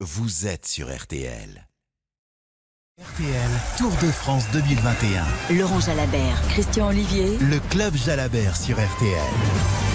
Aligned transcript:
vous 0.00 0.46
êtes 0.46 0.66
sur 0.66 0.94
RTL. 0.94 1.66
RTL 3.00 3.50
Tour 3.78 3.92
de 4.02 4.10
France 4.10 4.44
2021. 4.52 5.24
Laurent 5.56 5.80
Jalabert, 5.80 6.42
Christian 6.48 6.88
Olivier. 6.88 7.38
Le 7.38 7.58
club 7.70 7.94
Jalabert 7.94 8.56
sur 8.56 8.76
RTL. 8.76 9.85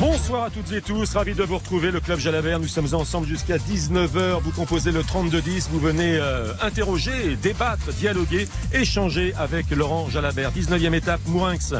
Bonsoir 0.00 0.44
à 0.44 0.50
toutes 0.50 0.72
et 0.72 0.80
tous, 0.80 1.12
ravi 1.12 1.34
de 1.34 1.42
vous 1.42 1.58
retrouver, 1.58 1.90
le 1.90 2.00
Club 2.00 2.18
Jalabert. 2.18 2.58
Nous 2.58 2.68
sommes 2.68 2.94
ensemble 2.94 3.26
jusqu'à 3.26 3.58
19h. 3.58 4.40
Vous 4.40 4.50
composez 4.50 4.92
le 4.92 5.02
32-10, 5.02 5.68
vous 5.70 5.78
venez 5.78 6.16
euh, 6.16 6.54
interroger, 6.62 7.36
débattre, 7.36 7.92
dialoguer, 7.92 8.48
échanger 8.72 9.34
avec 9.38 9.70
Laurent 9.70 10.08
Jalabert. 10.08 10.52
19e 10.52 10.94
étape, 10.94 11.20
Mourinx, 11.26 11.74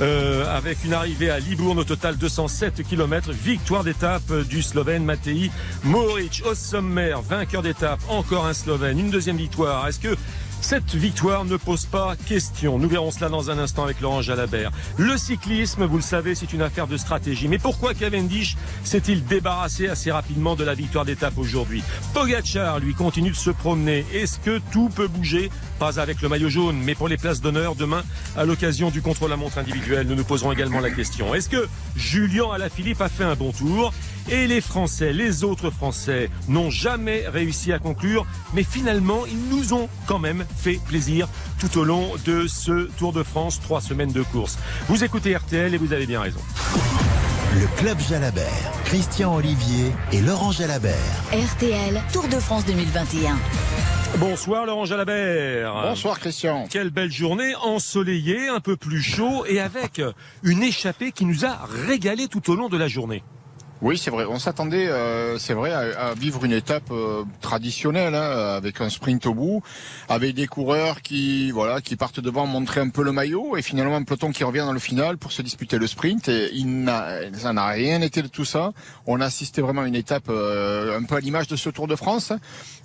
euh, 0.00 0.56
avec 0.56 0.84
une 0.84 0.92
arrivée 0.92 1.30
à 1.30 1.40
Libourne, 1.40 1.80
au 1.80 1.84
total 1.84 2.16
207 2.16 2.84
km. 2.84 3.32
Victoire 3.32 3.82
d'étape 3.82 4.32
du 4.48 4.62
Slovène 4.62 5.04
Matei 5.04 5.50
Moric 5.82 6.44
au 6.48 6.54
sommaire, 6.54 7.22
vainqueur 7.22 7.62
d'étape, 7.62 7.98
encore 8.08 8.46
un 8.46 8.54
Slovène, 8.54 9.00
une 9.00 9.10
deuxième 9.10 9.36
victoire. 9.36 9.88
Est-ce 9.88 9.98
que 9.98 10.16
cette 10.64 10.94
victoire 10.94 11.44
ne 11.44 11.58
pose 11.58 11.84
pas 11.84 12.16
question. 12.16 12.78
Nous 12.78 12.88
verrons 12.88 13.10
cela 13.10 13.28
dans 13.28 13.50
un 13.50 13.58
instant 13.58 13.84
avec 13.84 14.00
Laurent 14.00 14.22
Jalabert. 14.22 14.70
Le 14.96 15.18
cyclisme, 15.18 15.84
vous 15.84 15.96
le 15.96 16.02
savez, 16.02 16.34
c'est 16.34 16.54
une 16.54 16.62
affaire 16.62 16.86
de 16.86 16.96
stratégie. 16.96 17.48
Mais 17.48 17.58
pourquoi 17.58 17.92
Cavendish 17.92 18.56
s'est-il 18.82 19.26
débarrassé 19.26 19.88
assez 19.88 20.10
rapidement 20.10 20.56
de 20.56 20.64
la 20.64 20.72
victoire 20.72 21.04
d'étape 21.04 21.36
aujourd'hui? 21.36 21.82
Pogacar, 22.14 22.80
lui, 22.80 22.94
continue 22.94 23.30
de 23.30 23.36
se 23.36 23.50
promener. 23.50 24.06
Est-ce 24.14 24.38
que 24.38 24.58
tout 24.72 24.88
peut 24.88 25.06
bouger? 25.06 25.50
Pas 25.78 26.00
avec 26.00 26.22
le 26.22 26.30
maillot 26.30 26.48
jaune, 26.48 26.78
mais 26.82 26.94
pour 26.94 27.08
les 27.08 27.18
places 27.18 27.42
d'honneur 27.42 27.74
demain, 27.74 28.02
à 28.34 28.46
l'occasion 28.46 28.90
du 28.90 29.02
contre-la-montre 29.02 29.58
individuel, 29.58 30.06
nous 30.06 30.14
nous 30.14 30.24
poserons 30.24 30.50
également 30.50 30.80
la 30.80 30.90
question. 30.90 31.34
Est-ce 31.34 31.50
que 31.50 31.68
Julien 31.94 32.50
Alaphilippe 32.54 33.02
a 33.02 33.10
fait 33.10 33.24
un 33.24 33.34
bon 33.34 33.52
tour? 33.52 33.92
Et 34.30 34.46
les 34.46 34.60
Français, 34.60 35.12
les 35.12 35.44
autres 35.44 35.70
Français, 35.70 36.30
n'ont 36.48 36.70
jamais 36.70 37.24
réussi 37.28 37.72
à 37.72 37.78
conclure, 37.78 38.26
mais 38.52 38.62
finalement, 38.62 39.26
ils 39.26 39.48
nous 39.48 39.72
ont 39.74 39.88
quand 40.06 40.18
même 40.18 40.44
fait 40.56 40.80
plaisir 40.86 41.28
tout 41.58 41.78
au 41.78 41.84
long 41.84 42.12
de 42.24 42.46
ce 42.46 42.88
Tour 42.96 43.12
de 43.12 43.22
France, 43.22 43.60
trois 43.60 43.80
semaines 43.80 44.12
de 44.12 44.22
course. 44.22 44.58
Vous 44.88 45.04
écoutez 45.04 45.36
RTL 45.36 45.74
et 45.74 45.78
vous 45.78 45.92
avez 45.92 46.06
bien 46.06 46.20
raison. 46.20 46.40
Le 47.54 47.66
club 47.76 47.98
Jalabert, 48.00 48.72
Christian 48.84 49.36
Olivier 49.36 49.92
et 50.12 50.20
Laurent 50.20 50.50
Jalabert. 50.50 50.94
RTL, 51.32 52.02
Tour 52.12 52.26
de 52.28 52.40
France 52.40 52.64
2021. 52.66 53.36
Bonsoir 54.18 54.66
Laurent 54.66 54.84
Jalabert. 54.84 55.72
Bonsoir 55.72 56.18
Christian. 56.18 56.66
Quelle 56.70 56.90
belle 56.90 57.12
journée, 57.12 57.54
ensoleillée, 57.56 58.48
un 58.48 58.60
peu 58.60 58.76
plus 58.76 59.02
chaud 59.02 59.44
et 59.46 59.60
avec 59.60 60.00
une 60.42 60.62
échappée 60.62 61.12
qui 61.12 61.24
nous 61.24 61.44
a 61.44 61.66
régalé 61.86 62.28
tout 62.28 62.50
au 62.50 62.54
long 62.54 62.68
de 62.68 62.76
la 62.76 62.88
journée. 62.88 63.22
Oui, 63.84 63.98
c'est 63.98 64.10
vrai. 64.10 64.24
On 64.26 64.38
s'attendait, 64.38 64.88
euh, 64.88 65.36
c'est 65.36 65.52
vrai, 65.52 65.70
à, 65.70 66.08
à 66.08 66.14
vivre 66.14 66.42
une 66.46 66.52
étape 66.52 66.90
euh, 66.90 67.22
traditionnelle, 67.42 68.14
hein, 68.14 68.54
avec 68.56 68.80
un 68.80 68.88
sprint 68.88 69.26
au 69.26 69.34
bout, 69.34 69.62
avec 70.08 70.34
des 70.34 70.46
coureurs 70.46 71.02
qui, 71.02 71.50
voilà, 71.50 71.82
qui 71.82 71.94
partent 71.94 72.18
devant 72.18 72.46
montrer 72.46 72.80
un 72.80 72.88
peu 72.88 73.02
le 73.02 73.12
maillot, 73.12 73.58
et 73.58 73.62
finalement 73.62 73.96
un 73.96 74.02
peloton 74.02 74.32
qui 74.32 74.42
revient 74.42 74.60
dans 74.64 74.72
le 74.72 74.78
final 74.78 75.18
pour 75.18 75.32
se 75.32 75.42
disputer 75.42 75.76
le 75.76 75.86
sprint. 75.86 76.30
Et 76.30 76.48
il 76.54 76.90
ça 77.34 77.52
n'a 77.52 77.66
rien 77.66 78.00
été 78.00 78.22
de 78.22 78.28
tout 78.28 78.46
ça. 78.46 78.72
On 79.06 79.20
a 79.20 79.26
assisté 79.26 79.60
vraiment 79.60 79.82
à 79.82 79.86
une 79.86 79.96
étape 79.96 80.30
euh, 80.30 80.98
un 80.98 81.02
peu 81.02 81.16
à 81.16 81.20
l'image 81.20 81.48
de 81.48 81.56
ce 81.56 81.68
Tour 81.68 81.86
de 81.86 81.94
France, 81.94 82.32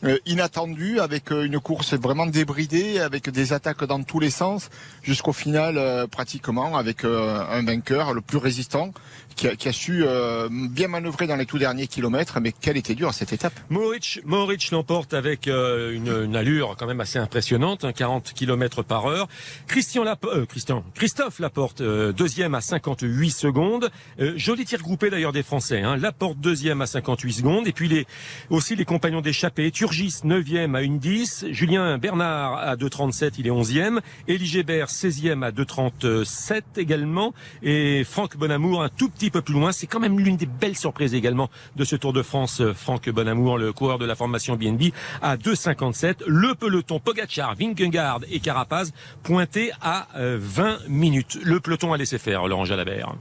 euh, 0.04 0.18
inattendu, 0.26 1.00
avec 1.00 1.32
euh, 1.32 1.46
une 1.46 1.62
course 1.62 1.94
vraiment 1.94 2.26
débridée, 2.26 3.00
avec 3.00 3.30
des 3.30 3.54
attaques 3.54 3.86
dans 3.86 4.04
tous 4.04 4.20
les 4.20 4.30
sens, 4.30 4.70
jusqu'au 5.02 5.32
final 5.32 5.78
euh, 5.78 6.08
pratiquement 6.08 6.76
avec 6.78 7.06
un 7.06 7.64
vainqueur, 7.64 8.14
le 8.14 8.20
plus 8.20 8.38
résistant, 8.38 8.92
qui 9.40 9.48
a, 9.48 9.56
qui 9.56 9.70
a 9.70 9.72
su 9.72 10.04
euh, 10.04 10.50
bien 10.52 10.90
manœuvrer 10.90 11.26
dans 11.26 11.38
les 11.38 11.46
tout 11.46 11.58
derniers 11.58 11.88
kilomètres, 11.88 12.40
mais 12.42 12.52
quelle 12.52 12.76
était 12.76 12.94
dure 12.94 13.14
cette 13.14 13.32
étape? 13.32 13.54
Moric 13.70 14.72
l'emporte 14.72 15.14
avec 15.14 15.48
euh, 15.48 15.94
une, 15.94 16.26
une 16.26 16.36
allure 16.36 16.76
quand 16.78 16.86
même 16.86 17.00
assez 17.00 17.20
impressionnante, 17.20 17.86
hein, 17.86 17.94
40 17.94 18.34
km 18.34 18.84
par 18.84 19.06
heure. 19.06 19.30
Christian 19.68 20.04
Lap 20.04 20.26
euh, 20.26 20.46
Christian, 20.46 20.84
Christophe 20.94 21.40
Laporte, 21.40 21.80
euh, 21.80 22.12
deuxième 22.12 22.54
à 22.54 22.60
58 22.60 23.32
secondes. 23.32 23.90
Euh, 24.20 24.34
joli 24.36 24.66
tir 24.66 24.82
groupé 24.82 25.10
d'ailleurs 25.10 25.32
des 25.32 25.44
Français. 25.44 25.82
Hein. 25.82 25.96
Laporte 25.96 26.38
deuxième 26.40 26.82
à 26.82 26.86
58 26.86 27.32
secondes. 27.32 27.68
Et 27.68 27.72
puis 27.72 27.88
les, 27.88 28.06
aussi 28.50 28.76
les 28.76 28.86
compagnons 28.86 29.22
d'échappée. 29.22 29.72
Turgis 29.72 30.16
neuvième 30.26 30.76
à 30.76 30.82
1,10. 30.82 31.54
Julien 31.54 31.98
Bernard 31.98 32.56
à 32.56 32.76
2,37, 32.76 33.36
il 33.38 33.48
est 33.48 33.52
onzième. 33.52 34.02
Élie 34.28 34.48
Gébert 34.48 34.88
16e 34.88 35.46
à 35.46 35.52
2,37 35.52 36.62
également. 36.76 37.34
Et 37.64 38.04
Franck 38.04 38.36
Bonamour 38.36 38.84
un 38.84 38.90
tout 38.90 39.10
petit 39.10 39.29
peu 39.30 39.42
plus 39.42 39.54
loin. 39.54 39.72
C'est 39.72 39.88
quand 39.88 40.00
même 40.00 40.20
l'une 40.20 40.38
des 40.38 40.46
belles 40.46 40.78
surprises 40.78 41.14
également 41.14 41.50
de 41.76 41.84
ce 41.84 41.96
Tour 41.96 42.14
de 42.14 42.22
France. 42.22 42.62
euh, 42.62 42.74
Franck 42.74 43.10
Bonamour, 43.10 43.58
le 43.58 43.74
coureur 43.74 43.98
de 43.98 44.06
la 44.06 44.16
formation 44.16 44.56
BNB, 44.56 44.92
à 45.22 45.38
2,57. 45.38 46.24
Le 46.28 46.56
peloton 46.56 47.00
Pogacar, 47.00 47.56
Vingegaard 47.56 48.22
et 48.30 48.40
Carapaz 48.40 48.92
pointé 49.24 49.72
à 49.82 50.08
euh, 50.18 50.38
20 50.40 50.88
minutes. 50.88 51.38
Le 51.44 51.60
peloton 51.60 51.94
a 51.94 51.98
laissé 51.98 52.18
faire, 52.18 52.48
Laurent 52.48 52.66
Jalabert. 52.66 53.16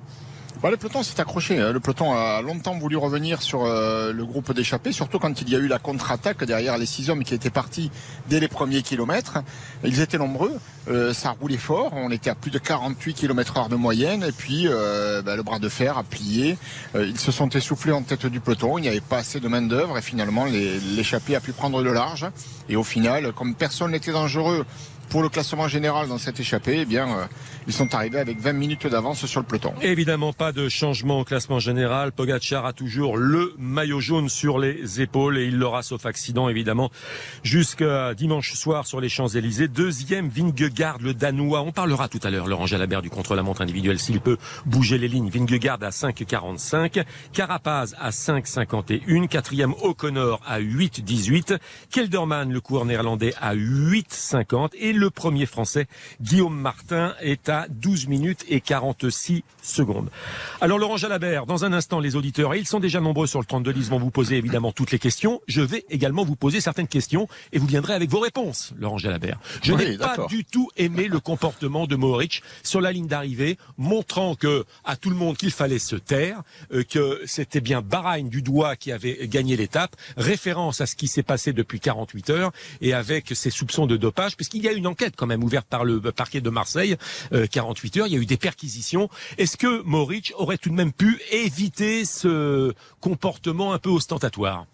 Bah, 0.61 0.71
le 0.73 0.77
peloton 0.77 1.05
s'est 1.05 1.21
accroché. 1.21 1.61
hein. 1.61 1.73
Le 1.73 1.79
peloton 1.79 2.13
a 2.15 2.43
longtemps 2.43 2.77
voulu 2.77 2.97
revenir 2.97 3.43
sur 3.43 3.65
euh, 3.65 4.13
le 4.13 4.25
groupe 4.27 4.53
d'échappés, 4.53 4.91
surtout 4.91 5.21
quand 5.21 5.41
il 5.41 5.49
y 5.49 5.55
a 5.55 5.59
eu 5.59 5.69
la 5.69 5.79
contre-attaque 5.79 6.43
derrière 6.43 6.77
les 6.79 6.87
six 6.87 7.11
hommes 7.11 7.23
qui 7.23 7.33
étaient 7.33 7.49
partis 7.49 7.93
dès 8.29 8.41
les 8.41 8.49
premiers 8.49 8.83
kilomètres. 8.83 9.39
Ils 9.85 10.01
étaient 10.01 10.19
nombreux, 10.19 10.59
euh, 10.89 11.15
ça 11.15 11.37
roulait 11.41 11.59
fort. 11.59 11.93
On 11.93 12.11
était 12.11 12.31
à 12.31 12.35
plus 12.35 12.51
de 12.51 12.59
48 12.59 13.15
km 13.15 13.57
heure 13.57 13.69
de 13.69 13.77
moyenne. 13.77 14.25
Et 14.25 14.33
puis 14.33 14.67
euh, 14.67 15.23
bah, 15.23 15.37
le 15.37 15.45
bras 15.45 15.61
de 15.61 15.69
fer 15.69 15.97
a 15.97 16.03
plié. 16.03 16.59
Euh, 16.97 17.07
ils 17.07 17.21
se 17.21 17.31
sont 17.31 17.49
essoufflés 17.51 17.93
en 17.93 18.03
tête 18.03 18.27
du 18.27 18.41
peloton. 18.41 18.79
Il 18.79 18.83
n'y 18.83 18.89
avait 18.89 19.01
pas 19.01 19.19
assez 19.19 19.39
de 19.39 19.47
main 19.47 19.63
d'œuvre 19.63 19.97
et 19.97 20.03
finalement 20.03 20.45
l'échappée 20.45 21.37
a 21.37 21.41
pu 21.41 21.53
prendre 21.53 21.83
le 21.83 21.93
large. 21.93 22.27
Et 22.69 22.75
au 22.75 22.85
final, 22.85 23.33
comme 23.33 23.55
personne 23.55 23.93
n'était 23.93 24.13
dangereux 24.13 24.67
pour 25.09 25.23
le 25.23 25.29
classement 25.29 25.69
général 25.69 26.09
dans 26.09 26.19
cette 26.19 26.41
échappée, 26.41 26.81
eh 26.81 26.85
bien, 26.85 27.09
euh, 27.09 27.27
ils 27.67 27.73
sont 27.73 27.95
arrivés 27.95 28.19
avec 28.19 28.41
20 28.41 28.53
minutes 28.53 28.87
d'avance 28.87 29.27
sur 29.27 29.41
le 29.41 29.47
peloton. 29.47 29.73
Évidemment 29.83 30.33
pas 30.33 30.53
de 30.53 30.69
changement 30.69 31.21
au 31.21 31.25
classement 31.25 31.59
général. 31.59 32.13
Pogacar 32.13 32.67
a 32.67 32.73
toujours 32.73 33.17
le 33.17 33.55
maillot 33.59 34.01
jaune 34.01 34.29
sur 34.29 34.59
les 34.59 35.01
épaules 35.01 35.39
et 35.39 35.45
il 35.47 35.57
l'aura 35.57 35.83
sauf 35.83 36.07
accident 36.07 36.49
évidemment 36.49 36.91
jusqu'à 37.43 38.15
dimanche 38.15 38.55
soir 38.55 38.87
sur 38.87 39.01
les 39.01 39.09
Champs-Élysées. 39.09 39.69
Deuxième 39.69 40.29
Vingegaard 40.29 40.99
le 41.01 41.15
danois. 41.15 41.63
On 41.63 41.73
parlera 41.73 42.09
tout 42.09 42.21
à 42.23 42.31
l'heure 42.31 42.47
Laurent 42.47 42.67
Jalabert 42.67 43.03
du 43.03 43.11
contre-la-montre 43.11 43.63
individuel 43.63 43.99
s'il 43.99 44.21
peut 44.21 44.39
bouger 44.67 44.99
les 44.99 45.09
lignes. 45.09 45.31
Vingegaard 45.31 45.79
à 45.83 45.91
5,45. 45.91 47.05
Carapaz 47.33 47.95
à 47.99 48.11
5,51. 48.11 49.29
Quatrième 49.29 49.75
O'Connor 49.83 50.41
à 50.47 50.61
8,18. 50.61 51.59
Kelderman 51.91 52.53
le 52.53 52.61
coureur 52.61 52.85
néerlandais 52.85 53.35
à 53.41 53.55
8,50 53.55 54.71
et 54.79 54.93
le 54.99 55.11
premier 55.11 55.47
français 55.47 55.87
Guillaume 56.21 56.59
Martin 56.59 57.15
est 57.21 57.49
à 57.49 57.67
12 57.71 58.09
minutes 58.09 58.45
et 58.49 58.61
46 58.61 59.45
secondes. 59.63 60.11
Alors 60.61 60.79
Laurent 60.79 60.97
Jalabert, 60.97 61.47
dans 61.47 61.65
un 61.65 61.73
instant 61.73 62.01
les 62.01 62.17
auditeurs, 62.17 62.55
et 62.55 62.59
ils 62.59 62.67
sont 62.67 62.81
déjà 62.81 63.01
nombreux 63.01 63.27
sur 63.27 63.41
le 63.41 63.47
32 63.47 63.73
10 63.73 63.91
vont 63.91 63.99
vous 63.99 64.11
poser 64.11 64.37
évidemment 64.37 64.73
toutes 64.73 64.91
les 64.91 64.99
questions. 64.99 65.41
Je 65.47 65.61
vais 65.61 65.85
également 65.91 66.25
vous 66.25 66.37
poser 66.37 66.61
certaines 66.61 66.89
questions 66.89 67.29
et 67.53 67.59
vous 67.59 67.67
viendrez 67.67 67.95
avec 67.95 68.11
vos 68.11 68.21
réponses, 68.21 68.73
Laurent 68.79 68.99
Jalabert. 68.99 69.39
Je 69.63 69.73
Oui, 69.73 69.91
n'ai 69.91 69.99
pas 69.99 70.27
du 70.29 70.45
tout 70.45 70.69
aimé 70.77 71.09
le 71.09 71.21
comportement 71.21 71.87
de 71.87 71.97
Mohoric 71.97 72.43
sur 72.63 72.81
la 72.81 72.93
ligne 72.93 73.07
d'arrivée, 73.07 73.57
montrant 73.77 74.35
que 74.35 74.65
à 74.85 74.97
tout 74.97 75.11
le 75.11 75.17
monde 75.17 75.37
qu'il 75.37 75.51
fallait 75.51 75.79
se 75.79 75.97
taire, 75.97 76.43
euh, 76.73 76.83
que 76.83 77.23
c'était 77.27 77.61
bien 77.61 77.83
Bahreïn 77.83 78.29
du 78.29 78.43
doigt 78.43 78.77
qui 78.77 78.93
avait 78.93 79.29
gagné 79.29 79.57
l'étape, 79.57 79.95
référence 80.17 80.81
à 80.81 80.87
ce 80.87 80.97
qui 80.97 81.07
s'est 81.07 81.23
passé 81.23 81.53
depuis 81.53 81.81
48 81.81 82.31
heures 82.31 82.53
et 82.81 82.95
avec 82.95 83.33
ses 83.35 83.51
soupçons 83.51 83.87
de 83.87 83.97
dopage, 83.97 84.37
puisqu'il 84.37 84.63
y 84.63 84.69
a 84.69 84.73
une 84.73 84.87
enquête 84.89 85.15
quand 85.17 85.27
même 85.27 85.45
ouverte 85.45 85.67
par 85.69 85.85
le 85.85 86.01
parquet 86.01 86.41
de 86.41 86.51
Marseille, 86.51 86.97
euh, 87.33 87.47
48 87.47 87.97
heures, 87.99 88.07
il 88.07 88.13
y 88.15 88.17
a 88.17 88.21
eu 88.21 88.27
des 88.27 88.37
perquisitions. 88.37 89.09
Est-ce 89.37 89.57
que 89.57 89.83
Mohoric 89.83 90.33
aurait 90.37 90.59
tout 90.59 90.71
de 90.71 90.75
même 90.75 90.93
pu 90.93 91.21
éviter 91.31 92.05
ce 92.05 92.73
comportement 93.01 93.73
un 93.73 93.79
peu 93.79 93.91
ostentatoire? 93.91 94.67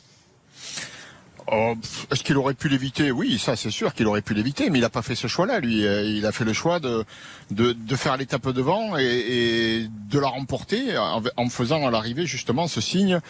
Oh, 1.53 1.75
Est-ce 2.11 2.25
qu'il 2.25 2.37
aurait 2.39 2.55
pu 2.55 2.69
l'éviter? 2.71 3.11
Oui, 3.13 3.39
ça 3.39 3.55
c'est 3.55 3.71
sûr 3.71 3.93
qu'il 3.93 4.07
aurait 4.07 4.23
pu 4.23 4.33
l'éviter, 4.33 4.71
mais 4.71 4.79
il 4.79 4.83
n'a 4.83 4.89
pas 4.89 5.03
fait 5.03 5.15
ce 5.15 5.27
choix-là. 5.27 5.61
Lui, 5.61 5.87
Euh, 5.87 6.03
il 6.03 6.25
a 6.25 6.33
fait 6.33 6.45
le 6.45 6.55
choix 6.55 6.81
de 6.81 7.05
de, 7.51 7.75
faire 7.97 8.17
l'étape 8.17 8.49
devant 8.49 8.97
et, 8.97 9.87
de 10.11 10.19
la 10.19 10.29
remporter 10.29 10.97
en, 10.99 11.49
faisant 11.51 11.87
à 11.87 11.91
l'arrivée 11.91 12.27
justement 12.27 12.67
ce 12.67 12.81
signe 12.81 13.21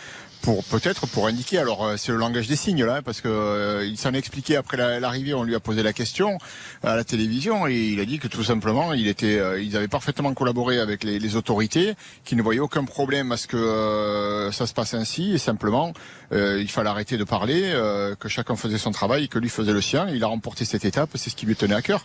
pour 0.43 0.63
peut-être 0.65 1.07
pour 1.09 1.27
indiquer. 1.27 1.59
Alors 1.59 1.85
euh, 1.85 1.97
c'est 1.97 2.13
le 2.13 2.19
langage 2.19 2.47
des 2.47 2.57
signes 2.57 2.85
là, 2.85 2.97
hein, 2.97 3.03
parce 3.03 3.21
que 3.21 3.29
euh, 3.29 3.85
il 3.87 3.99
s'en 3.99 4.15
est 4.15 4.19
expliqué 4.19 4.57
après 4.57 4.77
la- 4.77 5.01
l'arrivée. 5.01 5.35
On 5.35 5.43
lui 5.43 5.55
a 5.57 5.61
posé 5.61 5.83
la 5.83 5.93
question 5.93 6.39
à 6.85 6.95
la 6.97 7.03
télévision 7.05 7.67
et 7.67 7.75
il 7.77 7.99
a 8.01 8.05
dit 8.05 8.19
que 8.21 8.29
tout 8.29 8.45
simplement, 8.45 8.93
il 8.93 9.09
était, 9.09 9.41
ils 9.63 9.77
avaient 9.77 9.89
parfaitement 9.89 10.33
collaboré 10.35 10.79
avec 10.79 11.03
les, 11.03 11.19
les 11.19 11.37
autorités, 11.37 11.95
qui 12.25 12.37
ne 12.37 12.43
voyaient 12.43 12.61
aucun 12.61 12.85
problème 12.85 13.33
à 13.33 13.37
ce 13.37 13.47
que 13.49 14.51
ça 14.53 14.67
se 14.67 14.73
passe 14.73 14.95
ainsi 14.95 15.33
et 15.35 15.39
simplement 15.39 15.93
il 16.33 16.69
fallait 16.69 16.91
arrêter 16.91 17.17
de 17.17 17.25
parler, 17.25 17.73
euh, 18.05 18.15
que 18.15 18.29
chacun 18.29 18.57
faisait 18.57 18.79
son 18.79 18.91
travail, 18.91 19.29
que 19.29 19.39
lui 19.39 19.49
faisait 19.49 19.73
le 19.73 19.81
sien. 19.81 20.07
Il 20.09 20.23
a 20.25 20.27
remporté 20.29 20.65
cette 20.65 20.85
étape, 20.85 21.11
c'est 21.15 21.31
ce 21.31 21.37
qui 21.37 21.47
lui 21.47 21.57
tenait 21.57 21.75
à 21.75 21.83
cœur. 21.83 22.03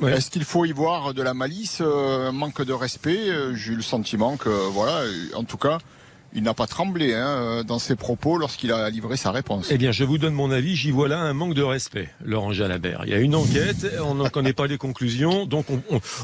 Ouais. 0.00 0.12
Est-ce 0.12 0.30
qu'il 0.30 0.44
faut 0.44 0.64
y 0.64 0.72
voir 0.72 1.12
de 1.14 1.22
la 1.22 1.34
malice, 1.34 1.78
euh, 1.80 2.28
un 2.28 2.32
manque 2.32 2.62
de 2.62 2.72
respect 2.72 3.28
Euh, 3.30 3.54
J'ai 3.54 3.72
eu 3.72 3.76
le 3.76 3.82
sentiment 3.82 4.36
que, 4.36 4.48
voilà, 4.48 5.02
en 5.34 5.44
tout 5.44 5.58
cas, 5.58 5.78
il 6.32 6.42
n'a 6.42 6.54
pas 6.54 6.66
tremblé 6.66 7.14
hein, 7.14 7.64
dans 7.66 7.78
ses 7.78 7.96
propos 7.96 8.38
lorsqu'il 8.38 8.72
a 8.72 8.88
livré 8.90 9.16
sa 9.16 9.30
réponse. 9.30 9.68
Eh 9.70 9.78
bien, 9.78 9.92
je 9.92 10.04
vous 10.04 10.18
donne 10.18 10.34
mon 10.34 10.50
avis. 10.50 10.76
J'y 10.76 10.90
vois 10.90 11.08
là 11.08 11.18
un 11.18 11.32
manque 11.32 11.54
de 11.54 11.62
respect, 11.62 12.08
Laurent 12.24 12.52
Jalabert. 12.52 13.02
Il 13.04 13.10
y 13.10 13.14
a 13.14 13.18
une 13.18 13.34
enquête, 13.34 13.86
on 14.04 14.14
n'en 14.14 14.28
connaît 14.28 14.52
pas 14.52 14.66
les 14.66 14.78
conclusions, 14.78 15.46
donc 15.46 15.66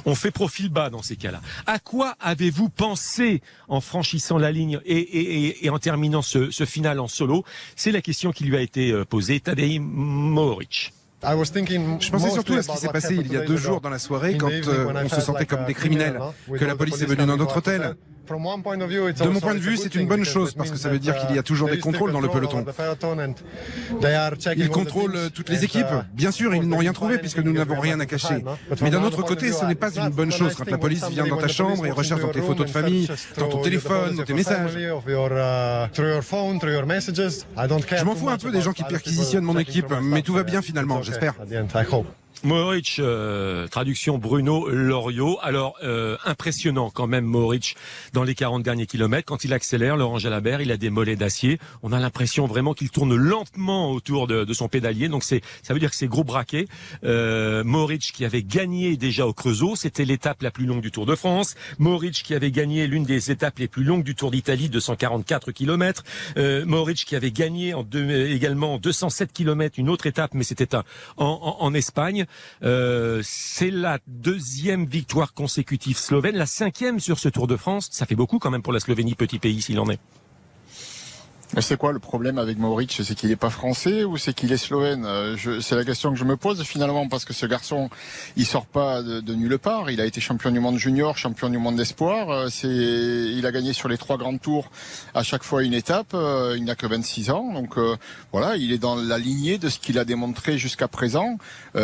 on, 0.04 0.14
fait 0.14 0.30
profil 0.30 0.68
bas 0.68 0.90
dans 0.90 1.02
ces 1.02 1.16
cas-là. 1.16 1.40
À 1.66 1.78
quoi 1.78 2.16
avez-vous 2.20 2.68
pensé 2.68 3.42
en 3.68 3.80
franchissant 3.80 4.38
la 4.38 4.52
ligne 4.52 4.80
et, 4.86 5.68
en 5.70 5.78
terminant 5.78 6.22
ce, 6.22 6.50
ce 6.50 6.64
final 6.64 7.00
en 7.00 7.08
solo? 7.08 7.44
C'est 7.74 7.92
la 7.92 8.00
question 8.00 8.32
qui 8.32 8.44
lui 8.44 8.56
a 8.56 8.60
été 8.60 8.92
euh, 8.92 9.04
posée. 9.04 9.40
Tadej 9.40 9.78
Moric. 9.80 10.92
Je 11.22 12.10
pensais 12.10 12.30
surtout 12.30 12.54
à 12.54 12.62
ce 12.62 12.68
qui 12.68 12.76
s'est 12.76 12.88
passé 12.88 13.16
il 13.16 13.32
y 13.32 13.36
a 13.36 13.40
deux 13.40 13.56
jours 13.56 13.80
dans 13.80 13.90
la 13.90 13.98
soirée 13.98 14.36
quand 14.36 14.50
euh, 14.50 14.92
on 15.04 15.08
se 15.08 15.20
sentait 15.20 15.46
comme 15.46 15.64
des 15.64 15.74
criminels, 15.74 16.20
que 16.58 16.64
la 16.64 16.76
police 16.76 17.00
est 17.02 17.06
venue 17.06 17.26
dans 17.26 17.36
notre 17.36 17.56
hôtel. 17.56 17.96
De 18.28 19.28
mon 19.28 19.40
point 19.40 19.54
de 19.54 19.60
vue, 19.60 19.76
c'est 19.76 19.94
une 19.94 20.06
bonne 20.06 20.24
chose 20.24 20.54
parce 20.54 20.70
que 20.70 20.76
ça 20.76 20.88
veut 20.88 20.98
dire 20.98 21.16
qu'il 21.18 21.34
y 21.34 21.38
a 21.38 21.42
toujours 21.42 21.68
des 21.68 21.78
contrôles 21.78 22.12
dans 22.12 22.20
le 22.20 22.28
peloton. 22.28 22.64
Ils 24.56 24.68
contrôlent 24.68 25.30
toutes 25.34 25.48
les 25.48 25.64
équipes. 25.64 25.86
Bien 26.12 26.30
sûr, 26.30 26.54
ils 26.54 26.68
n'ont 26.68 26.78
rien 26.78 26.92
trouvé 26.92 27.18
puisque 27.18 27.38
nous 27.38 27.52
n'avons 27.52 27.78
rien 27.80 28.00
à 28.00 28.06
cacher. 28.06 28.44
Mais 28.82 28.90
d'un 28.90 29.02
autre 29.02 29.22
côté, 29.22 29.52
ce 29.52 29.64
n'est 29.64 29.74
pas 29.74 29.94
une 29.94 30.10
bonne 30.10 30.32
chose 30.32 30.54
quand 30.54 30.70
la 30.70 30.78
police 30.78 31.04
vient 31.08 31.26
dans 31.26 31.36
ta 31.38 31.48
chambre 31.48 31.86
et 31.86 31.90
recherche 31.90 32.20
dans 32.20 32.28
tes 32.30 32.42
photos 32.42 32.66
de 32.66 32.70
famille, 32.70 33.08
dans 33.38 33.48
ton 33.48 33.60
téléphone, 33.60 34.16
dans 34.16 34.24
tes 34.24 34.34
messages. 34.34 34.70
Je 37.96 38.04
m'en 38.04 38.14
fous 38.14 38.28
un 38.28 38.38
peu 38.38 38.50
des 38.50 38.60
gens 38.60 38.72
qui 38.72 38.84
perquisitionnent 38.84 39.44
mon 39.44 39.58
équipe, 39.58 39.92
mais 40.02 40.22
tout 40.22 40.32
va 40.34 40.42
bien 40.42 40.62
finalement, 40.62 41.02
j'espère. 41.02 41.34
Mohoric, 42.44 42.96
euh, 42.98 43.66
traduction 43.66 44.18
Bruno 44.18 44.68
Loriot. 44.68 45.38
Alors, 45.42 45.76
euh, 45.82 46.16
impressionnant 46.24 46.90
quand 46.90 47.06
même 47.06 47.24
Mohoric 47.24 47.76
dans 48.12 48.24
les 48.24 48.34
40 48.34 48.62
derniers 48.62 48.86
kilomètres. 48.86 49.26
Quand 49.26 49.44
il 49.44 49.52
accélère, 49.52 49.96
Laurent 49.96 50.18
Jalabert, 50.18 50.60
il 50.60 50.70
a 50.70 50.76
des 50.76 50.90
mollets 50.90 51.16
d'acier. 51.16 51.58
On 51.82 51.92
a 51.92 51.98
l'impression 51.98 52.46
vraiment 52.46 52.74
qu'il 52.74 52.90
tourne 52.90 53.16
lentement 53.16 53.90
autour 53.90 54.26
de, 54.26 54.52
son 54.52 54.68
pédalier. 54.68 55.08
Donc, 55.08 55.24
c'est, 55.24 55.40
ça 55.62 55.72
veut 55.72 55.80
dire 55.80 55.90
que 55.90 55.96
c'est 55.96 56.08
gros 56.08 56.24
braqué. 56.24 56.68
Euh, 57.04 57.64
qui 57.98 58.24
avait 58.24 58.42
gagné 58.42 58.96
déjà 58.96 59.26
au 59.26 59.32
Creusot, 59.32 59.76
c'était 59.76 60.04
l'étape 60.04 60.42
la 60.42 60.50
plus 60.50 60.66
longue 60.66 60.82
du 60.82 60.90
Tour 60.90 61.06
de 61.06 61.14
France. 61.14 61.54
Mohoric 61.78 62.22
qui 62.22 62.34
avait 62.34 62.50
gagné 62.50 62.86
l'une 62.86 63.04
des 63.04 63.30
étapes 63.30 63.58
les 63.58 63.68
plus 63.68 63.84
longues 63.84 64.02
du 64.02 64.14
Tour 64.14 64.30
d'Italie, 64.30 64.68
244 64.68 65.52
kilomètres. 65.52 66.04
Euh, 66.36 66.64
Mohoric 66.66 67.04
qui 67.04 67.16
avait 67.16 67.30
gagné 67.30 67.74
en 67.74 67.82
deux, 67.82 68.28
également 68.28 68.78
207 68.78 69.32
kilomètres, 69.32 69.78
une 69.78 69.88
autre 69.88 70.06
étape, 70.06 70.34
mais 70.34 70.44
c'était 70.44 70.76
en 71.16 71.74
Espagne. 71.74 72.25
Euh, 72.62 73.20
c'est 73.24 73.70
la 73.70 73.98
deuxième 74.06 74.86
victoire 74.86 75.34
consécutive 75.34 75.98
slovène, 75.98 76.36
la 76.36 76.46
cinquième 76.46 77.00
sur 77.00 77.18
ce 77.18 77.28
Tour 77.28 77.46
de 77.46 77.56
France. 77.56 77.88
Ça 77.90 78.06
fait 78.06 78.14
beaucoup 78.14 78.38
quand 78.38 78.50
même 78.50 78.62
pour 78.62 78.72
la 78.72 78.80
Slovénie, 78.80 79.14
petit 79.14 79.38
pays 79.38 79.62
s'il 79.62 79.78
en 79.80 79.88
est. 79.88 80.00
C'est 81.58 81.78
quoi 81.78 81.92
le 81.92 81.98
problème 81.98 82.36
avec 82.36 82.58
Mauric 82.58 83.00
C'est 83.02 83.14
qu'il 83.14 83.30
n'est 83.30 83.36
pas 83.36 83.48
français 83.48 84.04
ou 84.04 84.18
c'est 84.18 84.34
qu'il 84.34 84.52
est 84.52 84.58
slovène? 84.58 85.06
Euh, 85.06 85.36
C'est 85.62 85.74
la 85.74 85.84
question 85.84 86.12
que 86.12 86.18
je 86.18 86.24
me 86.24 86.36
pose 86.36 86.62
finalement 86.64 87.08
parce 87.08 87.24
que 87.24 87.32
ce 87.32 87.46
garçon, 87.46 87.88
il 88.36 88.44
sort 88.44 88.66
pas 88.66 89.02
de, 89.02 89.34
nulle 89.34 89.58
part. 89.58 89.90
Il 89.90 90.02
a 90.02 90.04
été 90.04 90.20
champion 90.20 90.50
du 90.50 90.60
monde 90.60 90.76
junior, 90.76 91.16
champion 91.16 91.48
du 91.48 91.56
monde 91.56 91.76
d'espoir. 91.76 92.28
Euh, 92.30 92.48
il 92.62 93.46
a 93.46 93.52
gagné 93.52 93.72
sur 93.72 93.88
les 93.88 93.96
trois 93.96 94.18
grands 94.18 94.36
tours 94.36 94.70
à 95.14 95.22
chaque 95.22 95.44
fois 95.44 95.62
une 95.62 95.72
étape. 95.72 96.12
Euh, 96.12 96.56
il 96.58 96.64
n'a 96.64 96.74
que 96.74 96.86
26 96.86 97.30
ans, 97.30 97.54
donc 97.54 97.78
voilà, 98.32 98.56
il 98.56 98.70
est 98.70 98.78
dans 98.78 98.94
la 98.94 99.18
lignée 99.18 99.56
de 99.56 99.70
ce 99.70 99.78
qu'il 99.78 99.98
a 99.98 100.04
démontré 100.04 100.58
jusqu'à 100.58 100.88
présent. 100.88 101.38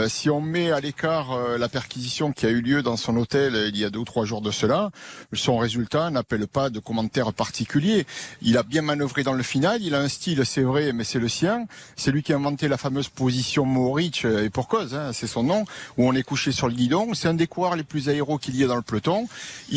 si 0.06 0.28
on 0.28 0.42
met 0.42 0.70
à 0.70 0.80
l'écart 0.80 1.36
la 1.58 1.68
perquisition 1.68 2.32
qui 2.32 2.44
a 2.44 2.50
eu 2.50 2.60
lieu 2.60 2.82
dans 2.82 2.96
son 2.96 3.16
hôtel 3.16 3.70
il 3.72 3.78
y 3.78 3.84
a 3.84 3.90
deux 3.90 4.00
ou 4.00 4.04
trois 4.04 4.26
jours 4.26 4.42
de 4.42 4.50
cela, 4.50 4.90
son 5.32 5.56
résultat 5.56 6.10
n'appelle 6.10 6.46
pas 6.46 6.68
de 6.68 6.78
commentaires 6.78 7.32
particuliers. 7.32 8.06
Il 8.42 8.58
a 8.58 8.62
bien 8.62 8.82
manœuvré 8.82 9.22
dans 9.22 9.32
le 9.32 9.42
final. 9.42 9.62
Il 9.81 9.94
a 9.94 10.00
un 10.00 10.09
style, 10.09 10.44
c'est 10.44 10.62
vrai, 10.62 10.93
mais 10.93 11.05
c'est 11.05 11.20
le 11.20 11.29
sien. 11.29 11.67
C'est 11.94 12.11
lui 12.11 12.23
qui 12.23 12.32
a 12.32 12.37
inventé 12.37 12.67
la 12.67 12.76
fameuse 12.76 13.09
position 13.09 13.64
Moritz, 13.64 14.25
euh, 14.25 14.44
et 14.44 14.50
pour 14.50 14.67
cause, 14.67 14.94
hein, 14.94 15.12
c'est 15.12 15.29
son 15.29 15.44
nom, 15.44 15.64
où 15.97 16.09
on 16.09 16.14
est 16.14 16.25
couché 16.25 16.50
sur 16.50 16.67
le 16.67 16.75
guidon. 16.75 17.14
C'est 17.14 17.29
un 17.29 17.35
des 17.35 17.47
coureurs 17.47 17.76
les 17.76 17.85
plus 17.85 18.09
aéros 18.09 18.38
qu'il 18.38 18.56
y 18.56 18.64
ait 18.64 18.67
dans 18.67 18.76
le 18.76 18.82
peloton. 18.82 19.29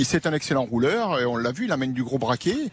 C'est 0.03 0.25
un 0.25 0.33
excellent 0.33 0.65
rouleur, 0.65 1.19
et 1.19 1.25
on 1.25 1.37
l'a 1.37 1.51
vu, 1.51 1.65
il 1.65 1.71
amène 1.71 1.93
du 1.93 2.03
gros 2.03 2.17
braquet 2.17 2.71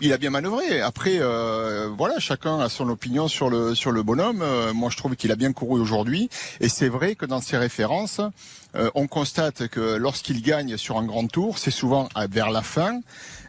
il 0.00 0.12
a 0.12 0.18
bien 0.18 0.30
manœuvré. 0.30 0.80
Après, 0.80 1.18
euh, 1.20 1.88
voilà, 1.96 2.18
chacun 2.18 2.58
a 2.58 2.68
son 2.68 2.88
opinion 2.88 3.28
sur 3.28 3.48
le 3.48 3.74
sur 3.74 3.92
le 3.92 4.02
bonhomme. 4.02 4.42
Euh, 4.42 4.72
moi, 4.72 4.90
je 4.90 4.96
trouve 4.96 5.14
qu'il 5.16 5.30
a 5.30 5.36
bien 5.36 5.52
couru 5.52 5.80
aujourd'hui, 5.80 6.28
et 6.60 6.68
c'est 6.68 6.88
vrai 6.88 7.14
que 7.14 7.26
dans 7.26 7.40
ses 7.40 7.56
références, 7.56 8.20
on 8.94 9.06
constate 9.06 9.68
que 9.68 9.96
lorsqu'il 9.96 10.42
gagne 10.42 10.76
sur 10.76 10.98
un 10.98 11.04
grand 11.04 11.26
tour, 11.26 11.58
c'est 11.58 11.70
souvent 11.70 12.08
vers 12.30 12.50
la 12.50 12.62
fin 12.62 13.00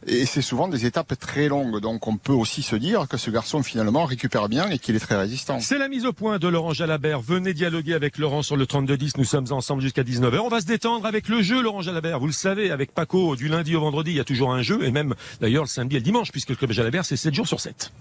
et 0.07 0.25
c'est 0.25 0.42
souvent 0.42 0.68
des 0.68 0.86
étapes 0.86 1.18
très 1.19 1.48
longues. 1.48 1.80
Donc 1.80 2.07
on 2.07 2.18
peut 2.18 2.33
aussi 2.33 2.62
se 2.62 2.75
dire 2.75 3.07
que 3.07 3.18
ce 3.18 3.31
garçon 3.31 3.63
finalement 3.63 4.06
récupère 4.06 4.50
bien 4.50 4.69
et 4.69 4.77
qu'il 4.77 4.95
est 4.95 5.00
très 5.00 5.16
résistant. 5.16 5.60
C'est 5.60 5.77
la 5.77 5.88
mise 5.88 6.06
au 6.06 6.13
point 6.13 6.38
de 6.38 6.48
Laurent 6.48 6.74
Jalabert. 6.74 7.22
Venez 7.22 7.54
dialoguer 7.54 7.94
avec 7.94 8.18
Laurent 8.18 8.44
sur 8.44 8.56
le 8.56 8.66
32-10. 8.66 9.13
Nous 9.18 9.25
sommes 9.25 9.48
ensemble 9.51 9.81
jusqu'à 9.81 10.04
19h. 10.04 10.39
On 10.39 10.50
va 10.50 10.62
se 10.62 10.68
détendre 10.68 11.06
avec 11.06 11.28
le 11.28 11.42
jeu, 11.42 11.62
Laurent 11.62 11.81
Jalabert. 11.81 12.19
Vous 12.19 12.28
le 12.28 12.33
savez, 12.33 12.71
avec 12.71 12.94
Paco, 12.94 13.36
du 13.36 13.48
lundi 13.48 13.75
au 13.75 13.81
vendredi, 13.81 14.12
il 14.12 14.18
y 14.18 14.19
a 14.19 14.25
toujours 14.25 14.54
un 14.54 14.62
jeu. 14.62 14.83
Et 14.83 14.92
même 14.92 15.16
d'ailleurs 15.42 15.63
le 15.63 15.69
samedi 15.69 15.95
et 15.95 16.00
le 16.00 16.06
dimanche, 16.06 16.31
puisque 16.31 16.50
le 16.50 16.56
club 16.56 16.71
Jalabert, 16.71 17.06
c'est 17.06 17.18
7 17.18 17.33
jours 17.33 17.48
sur 17.48 17.60
7. 17.60 17.92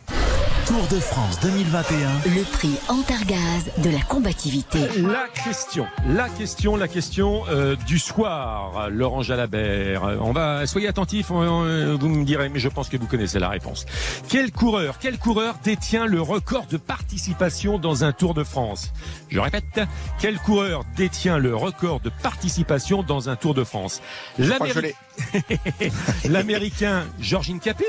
Tour 0.66 0.86
de 0.88 0.98
France 0.98 1.38
2021. 1.40 1.96
Le 2.34 2.42
prix 2.42 2.75
Antargaz 2.88 3.70
de 3.82 3.90
la 3.90 4.00
combativité. 4.00 4.78
La 5.02 5.26
question, 5.28 5.86
la 6.08 6.28
question, 6.31 6.76
la 6.76 6.88
question 6.88 7.42
euh, 7.50 7.76
du 7.86 7.98
soir, 7.98 8.88
Laurent 8.90 9.22
Jalabert. 9.22 10.02
On 10.22 10.32
va, 10.32 10.66
soyez 10.66 10.88
attentifs, 10.88 11.28
vous 11.28 11.36
me 11.36 12.25
direz, 12.25 12.48
mais 12.48 12.60
je 12.60 12.69
pense 12.69 12.88
que 12.88 12.96
vous 12.96 13.06
connaissez 13.06 13.38
la 13.38 13.50
réponse. 13.50 13.84
Quel 14.28 14.52
coureur, 14.52 14.98
quel 14.98 15.19
coureur 15.19 15.56
détient 15.62 16.06
le 16.06 16.22
record 16.22 16.66
de 16.66 16.78
participation 16.78 17.78
dans 17.78 18.04
un 18.04 18.12
Tour 18.12 18.32
de 18.32 18.42
France? 18.42 18.92
Je 19.28 19.40
répète, 19.40 19.81
quel 20.19 20.38
coureur 20.38 20.84
détient 20.96 21.38
le 21.38 21.54
record 21.54 22.00
de 22.00 22.10
participation 22.22 23.02
dans 23.02 23.28
un 23.28 23.36
Tour 23.36 23.54
de 23.54 23.64
France? 23.64 24.00
L'Américain 26.25 27.04
Georgine 27.20 27.60
Capet? 27.60 27.84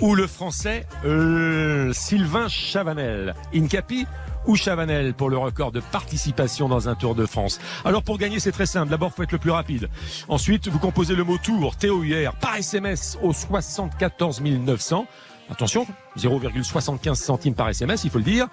Ou 0.00 0.14
le 0.14 0.26
français 0.26 0.86
euh, 1.04 1.92
Sylvain 1.92 2.48
Chavanel. 2.48 3.34
Incapi 3.54 4.06
ou 4.46 4.56
Chavanel 4.56 5.14
pour 5.14 5.30
le 5.30 5.38
record 5.38 5.72
de 5.72 5.80
participation 5.80 6.68
dans 6.68 6.88
un 6.88 6.94
Tour 6.94 7.14
de 7.14 7.26
France. 7.26 7.60
Alors 7.84 8.02
pour 8.02 8.18
gagner, 8.18 8.40
c'est 8.40 8.52
très 8.52 8.66
simple. 8.66 8.90
D'abord, 8.90 9.12
faut 9.12 9.22
être 9.22 9.32
le 9.32 9.38
plus 9.38 9.50
rapide. 9.50 9.88
Ensuite, 10.28 10.68
vous 10.68 10.78
composez 10.78 11.14
le 11.14 11.24
mot 11.24 11.38
Tour, 11.38 11.76
T-O-U-R, 11.76 12.34
par 12.36 12.56
SMS 12.56 13.18
au 13.22 13.32
74 13.32 14.40
900. 14.40 15.06
Attention, 15.50 15.86
0,75 16.18 17.14
centimes 17.14 17.54
par 17.54 17.68
SMS, 17.68 18.04
il 18.04 18.10
faut 18.10 18.18
le 18.18 18.24
dire. 18.24 18.48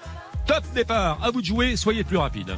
Top 0.45 0.63
départ, 0.73 1.19
à 1.23 1.31
vous 1.31 1.41
de 1.41 1.45
jouer, 1.45 1.75
soyez 1.75 2.03
plus 2.03 2.17
rapide. 2.17 2.55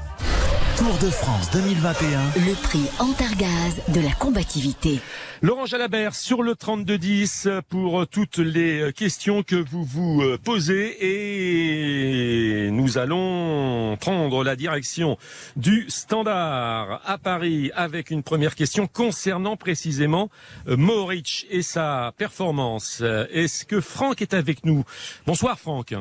Tour 0.78 0.98
de 1.00 1.10
France 1.10 1.50
2021. 1.52 2.20
Le 2.36 2.54
prix 2.62 2.86
Antargaz 3.00 3.82
de 3.94 4.02
la 4.02 4.12
combativité. 4.12 5.00
Laurent 5.42 5.66
Jalabert 5.66 6.14
sur 6.14 6.44
le 6.44 6.56
3210 6.56 7.50
pour 7.70 8.08
toutes 8.08 8.38
les 8.38 8.92
questions 8.94 9.44
que 9.44 9.56
vous 9.56 9.84
vous 9.84 10.22
euh, 10.22 10.38
posez 10.44 10.98
et 11.00 12.72
nous 12.72 12.98
allons 12.98 13.98
prendre 14.00 14.44
la 14.44 14.56
direction 14.56 15.18
du 15.56 15.86
standard 15.90 17.02
à 17.06 17.18
Paris 17.18 17.72
avec 17.76 18.12
une 18.12 18.24
première 18.24 18.56
question 18.56 18.88
concernant 18.88 19.58
précisément 19.58 20.30
euh, 20.68 20.78
Moritz 20.78 21.46
et 21.50 21.62
sa 21.62 22.14
performance. 22.18 23.02
Est-ce 23.32 23.66
que 23.66 23.82
Franck 23.82 24.22
est 24.22 24.34
avec 24.34 24.66
nous? 24.66 24.84
Bonsoir 25.26 25.60
Franck. 25.60 25.94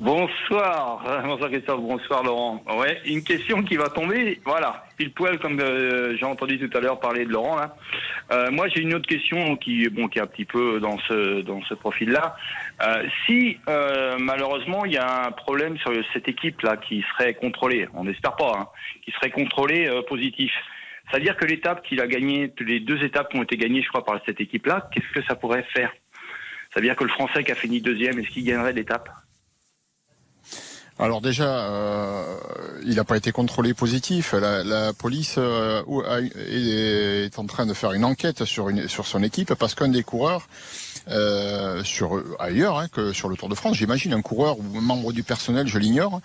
Bonsoir, 0.00 1.04
bonsoir 1.26 1.50
Christophe, 1.50 1.82
bonsoir 1.82 2.22
Laurent. 2.22 2.64
Ouais, 2.74 3.02
une 3.04 3.22
question 3.22 3.62
qui 3.62 3.76
va 3.76 3.90
tomber, 3.90 4.40
voilà, 4.46 4.86
pile 4.96 5.12
poil 5.12 5.38
comme 5.38 5.60
euh, 5.60 6.16
j'ai 6.16 6.24
entendu 6.24 6.58
tout 6.58 6.74
à 6.74 6.80
l'heure 6.80 6.98
parler 6.98 7.26
de 7.26 7.30
Laurent 7.30 7.56
là. 7.56 7.76
Euh, 8.32 8.50
moi 8.50 8.66
j'ai 8.68 8.80
une 8.80 8.94
autre 8.94 9.06
question 9.06 9.56
qui 9.56 9.86
bon 9.90 10.08
qui 10.08 10.18
est 10.18 10.22
un 10.22 10.26
petit 10.26 10.46
peu 10.46 10.80
dans 10.80 10.96
ce 11.00 11.42
dans 11.42 11.60
ce 11.64 11.74
profil 11.74 12.12
là. 12.12 12.34
Euh, 12.82 13.04
si 13.26 13.58
malheureusement 13.68 14.86
il 14.86 14.92
y 14.92 14.96
a 14.96 15.26
un 15.26 15.32
problème 15.32 15.76
sur 15.76 15.92
cette 16.14 16.28
équipe 16.28 16.62
là 16.62 16.78
qui 16.78 17.04
serait 17.12 17.34
contrôlée, 17.34 17.86
on 17.92 18.04
n'espère 18.04 18.36
pas, 18.36 18.52
hein, 18.56 18.68
qui 19.04 19.10
serait 19.10 19.30
contrôlée 19.30 19.86
positif. 20.08 20.50
C'est-à-dire 21.10 21.36
que 21.36 21.44
l'étape 21.44 21.82
qu'il 21.82 22.00
a 22.00 22.06
gagnée, 22.06 22.50
les 22.60 22.80
deux 22.80 23.04
étapes 23.04 23.30
qui 23.30 23.38
ont 23.38 23.42
été 23.42 23.58
gagnées, 23.58 23.82
je 23.82 23.88
crois, 23.88 24.04
par 24.04 24.18
cette 24.24 24.40
équipe-là, 24.40 24.88
qu'est-ce 24.94 25.12
que 25.12 25.22
ça 25.26 25.34
pourrait 25.34 25.66
faire? 25.74 25.92
C'est-à-dire 26.72 26.96
que 26.96 27.04
le 27.04 27.10
Français 27.10 27.44
qui 27.44 27.52
a 27.52 27.56
fini 27.56 27.82
deuxième, 27.82 28.18
est-ce 28.18 28.28
qu'il 28.28 28.44
gagnerait 28.44 28.72
l'étape? 28.72 29.10
Alors 31.00 31.22
déjà, 31.22 31.48
euh, 31.48 32.22
il 32.84 32.96
n'a 32.96 33.04
pas 33.04 33.16
été 33.16 33.32
contrôlé 33.32 33.72
positif. 33.72 34.34
La, 34.34 34.92
police 34.92 35.36
euh, 35.38 35.82
est, 36.36 37.38
en 37.38 37.46
train 37.46 37.64
de 37.64 37.72
faire 37.72 37.92
une 37.92 38.04
enquête 38.04 38.44
sur, 38.44 38.70
son 39.06 39.22
équipe 39.22 39.54
parce 39.54 39.74
qu'un 39.74 39.88
des 39.88 40.02
coureurs, 40.02 40.46
euh, 41.08 41.82
sur 41.84 42.22
ailleurs 42.38 42.78
hein, 42.78 42.88
que 42.88 43.14
sur 43.14 43.30
le 43.30 43.36
Tour 43.36 43.48
de 43.48 43.54
France, 43.54 43.78
j'imagine 43.78 44.12
un 44.12 44.20
coureur 44.20 44.58
ou 44.58 44.76
un 44.76 44.82
membre 44.82 45.12
du 45.12 45.22
personnel, 45.22 45.66
je 45.66 45.78
l'ignore, 45.78 46.20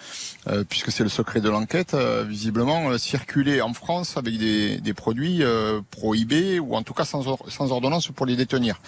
puisque 0.67 0.91
c'est 0.91 1.03
le 1.03 1.09
secret 1.09 1.39
de 1.39 1.49
l'enquête, 1.49 1.95
visiblement 2.27 2.97
circuler 2.97 3.61
en 3.61 3.73
France 3.73 4.17
avec 4.17 4.37
des, 4.37 4.93
produits 4.93 5.41
prohibés 5.89 6.59
ou 6.59 6.75
en 6.75 6.83
tout 6.83 6.93
cas 6.93 7.05
sans 7.05 7.71
ordonnance 7.71 8.09
pour 8.09 8.25
les 8.25 8.35
détenir. 8.35 8.81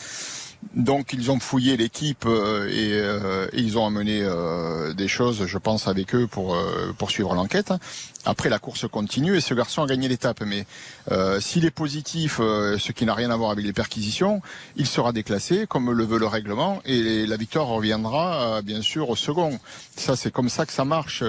Donc 0.73 1.13
ils 1.13 1.31
ont 1.31 1.39
fouillé 1.39 1.77
l'équipe 1.77 2.25
et, 2.25 3.01
ils 3.53 3.77
ont 3.77 3.85
amené 3.85 4.27
des 4.95 5.07
choses, 5.07 5.45
je 5.45 5.57
pense, 5.57 5.87
avec 5.87 6.13
eux 6.13 6.27
pour 6.27 6.57
poursuivre 6.97 7.33
l'enquête. 7.33 7.73
Après, 8.27 8.49
la 8.49 8.59
course 8.59 8.87
continue 8.89 9.37
et 9.37 9.41
ce 9.41 9.53
garçon 9.53 9.83
a 9.83 9.87
gagné 9.87 10.09
l'étape. 10.09 10.41
Mais 10.45 10.65
euh, 11.11 11.39
s'il 11.39 11.63
est 11.63 11.71
positif, 11.71 12.39
euh, 12.41 12.77
ce 12.77 12.91
qui 12.91 13.05
n'a 13.05 13.13
rien 13.13 13.31
à 13.31 13.37
voir 13.37 13.51
avec 13.51 13.65
les 13.65 13.71
perquisitions, 13.71 14.41
il 14.75 14.85
sera 14.85 15.13
déclassé 15.13 15.65
comme 15.65 15.91
le 15.91 16.03
veut 16.03 16.19
le 16.19 16.27
règlement 16.27 16.81
et 16.83 17.25
la 17.25 17.37
victoire 17.37 17.67
reviendra 17.67 18.57
euh, 18.57 18.61
bien 18.61 18.81
sûr 18.81 19.09
au 19.09 19.15
second. 19.15 19.57
Ça, 19.95 20.17
c'est 20.17 20.29
comme 20.29 20.49
ça 20.49 20.65
que 20.65 20.73
ça 20.73 20.83
marche, 20.83 21.23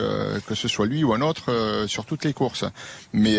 que 0.46 0.54
ce 0.54 0.66
soit 0.66 0.86
lui 0.86 1.04
ou 1.04 1.14
un 1.14 1.20
autre 1.20 1.86
sur 1.86 2.04
toutes 2.04 2.24
les 2.24 2.32
courses. 2.32 2.64
Mais 3.12 3.38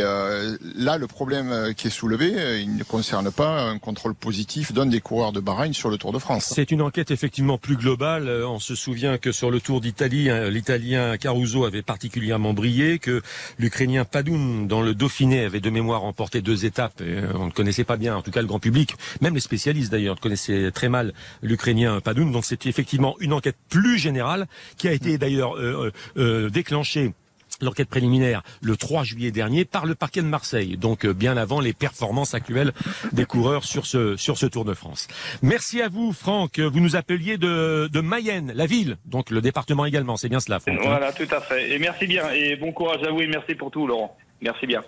là, 0.76 0.98
le 0.98 1.06
problème 1.06 1.74
qui 1.76 1.88
est 1.88 1.92
soulevé, 1.92 2.62
il 2.62 2.76
ne 2.76 2.84
concerne 2.84 3.32
pas 3.32 3.62
un 3.62 3.78
contrôle 3.78 4.16
positif 4.16 4.74
d'un 4.74 4.88
des 4.88 5.02
coureurs 5.02 5.32
de 5.32 5.40
Bahreïn 5.40 5.74
sur 5.74 5.90
le 5.90 5.98
Tour 5.98 6.14
de 6.14 6.20
France. 6.20 6.52
C'est 6.56 6.72
une 6.72 6.82
enquête 6.82 7.12
effectivement 7.12 7.60
plus 7.60 7.76
globale. 7.76 8.28
On 8.46 8.60
se 8.60 8.74
souvient 8.74 9.20
que 9.20 9.32
sur 9.32 9.52
le 9.52 9.62
Tour 9.62 9.82
d'Italie, 9.82 10.32
hein, 10.32 10.50
l'Italien 10.50 11.18
Caruso 11.18 11.66
avait 11.66 11.84
particulièrement 11.84 12.54
brillé, 12.54 12.98
que 12.98 13.22
L'Ukrainien 13.58 14.06
Padoun, 14.06 14.68
dans 14.68 14.82
le 14.82 14.94
Dauphiné, 14.94 15.44
avait 15.46 15.60
de 15.60 15.70
mémoire 15.70 16.02
remporté 16.02 16.42
deux 16.42 16.66
étapes. 16.66 17.02
Et 17.02 17.20
on 17.36 17.48
ne 17.48 17.52
connaissait 17.52 17.84
pas 17.84 17.98
bien, 17.98 18.16
en 18.16 18.22
tout 18.22 18.32
cas 18.32 18.42
le 18.42 18.48
grand 18.48 18.60
public, 18.60 18.96
même 19.22 19.34
les 19.34 19.40
spécialistes 19.40 19.92
d'ailleurs, 19.92 20.20
connaissaient 20.20 20.72
très 20.72 20.90
mal 20.90 21.14
l'Ukrainien 21.42 22.00
Padoun. 22.02 22.32
Donc 22.32 22.46
c'était 22.46 22.70
effectivement 22.70 23.16
une 23.20 23.34
enquête 23.34 23.58
plus 23.70 23.98
générale 23.98 24.48
qui 24.78 24.88
a 24.88 24.94
été 24.94 25.18
d'ailleurs 25.18 25.56
euh, 25.56 25.92
euh, 26.18 26.46
euh 26.46 26.50
déclenchée 26.50 27.14
l'enquête 27.62 27.90
préliminaire 27.90 28.44
le 28.62 28.76
3 28.76 29.04
juillet 29.04 29.32
dernier 29.32 29.66
par 29.66 29.86
le 29.86 29.96
parquet 29.96 30.22
de 30.22 30.28
Marseille, 30.28 30.78
donc 30.78 31.06
euh, 31.06 31.14
bien 31.14 31.38
avant 31.38 31.60
les 31.60 31.74
performances 31.74 32.34
actuelles 32.34 32.74
des 33.12 33.26
coureurs 33.26 33.64
sur 33.64 33.86
ce, 33.86 34.16
sur 34.16 34.38
ce 34.38 34.46
Tour 34.46 34.66
de 34.66 34.74
France. 34.74 35.08
Merci 35.42 35.82
à 35.82 35.90
vous 35.90 36.14
Franck, 36.14 36.60
vous 36.60 36.80
nous 36.80 36.96
appeliez 36.96 37.38
de, 37.38 37.90
de 37.92 38.02
Mayenne, 38.02 38.52
la 38.56 38.66
ville, 38.66 38.98
donc 39.06 39.30
le 39.30 39.42
département 39.42 39.86
également, 39.86 40.18
c'est 40.18 40.30
bien 40.30 40.40
cela 40.40 40.60
Franck 40.60 40.80
hein 40.80 40.84
Voilà, 40.86 41.14
tout 41.14 41.28
à 41.32 41.42
fait. 41.42 41.72
Et 41.72 41.80
merci 41.80 42.08
bien, 42.08 42.30
et 42.32 42.56
bon 42.56 42.72
courage 42.72 43.04
à 43.04 43.12
vous 43.12 43.22
et 43.22 43.28
merci 43.28 43.56
pour 43.56 43.72
tout 43.72 43.88
Laurent. 43.88 44.18
Merci 44.42 44.66
bien. 44.66 44.82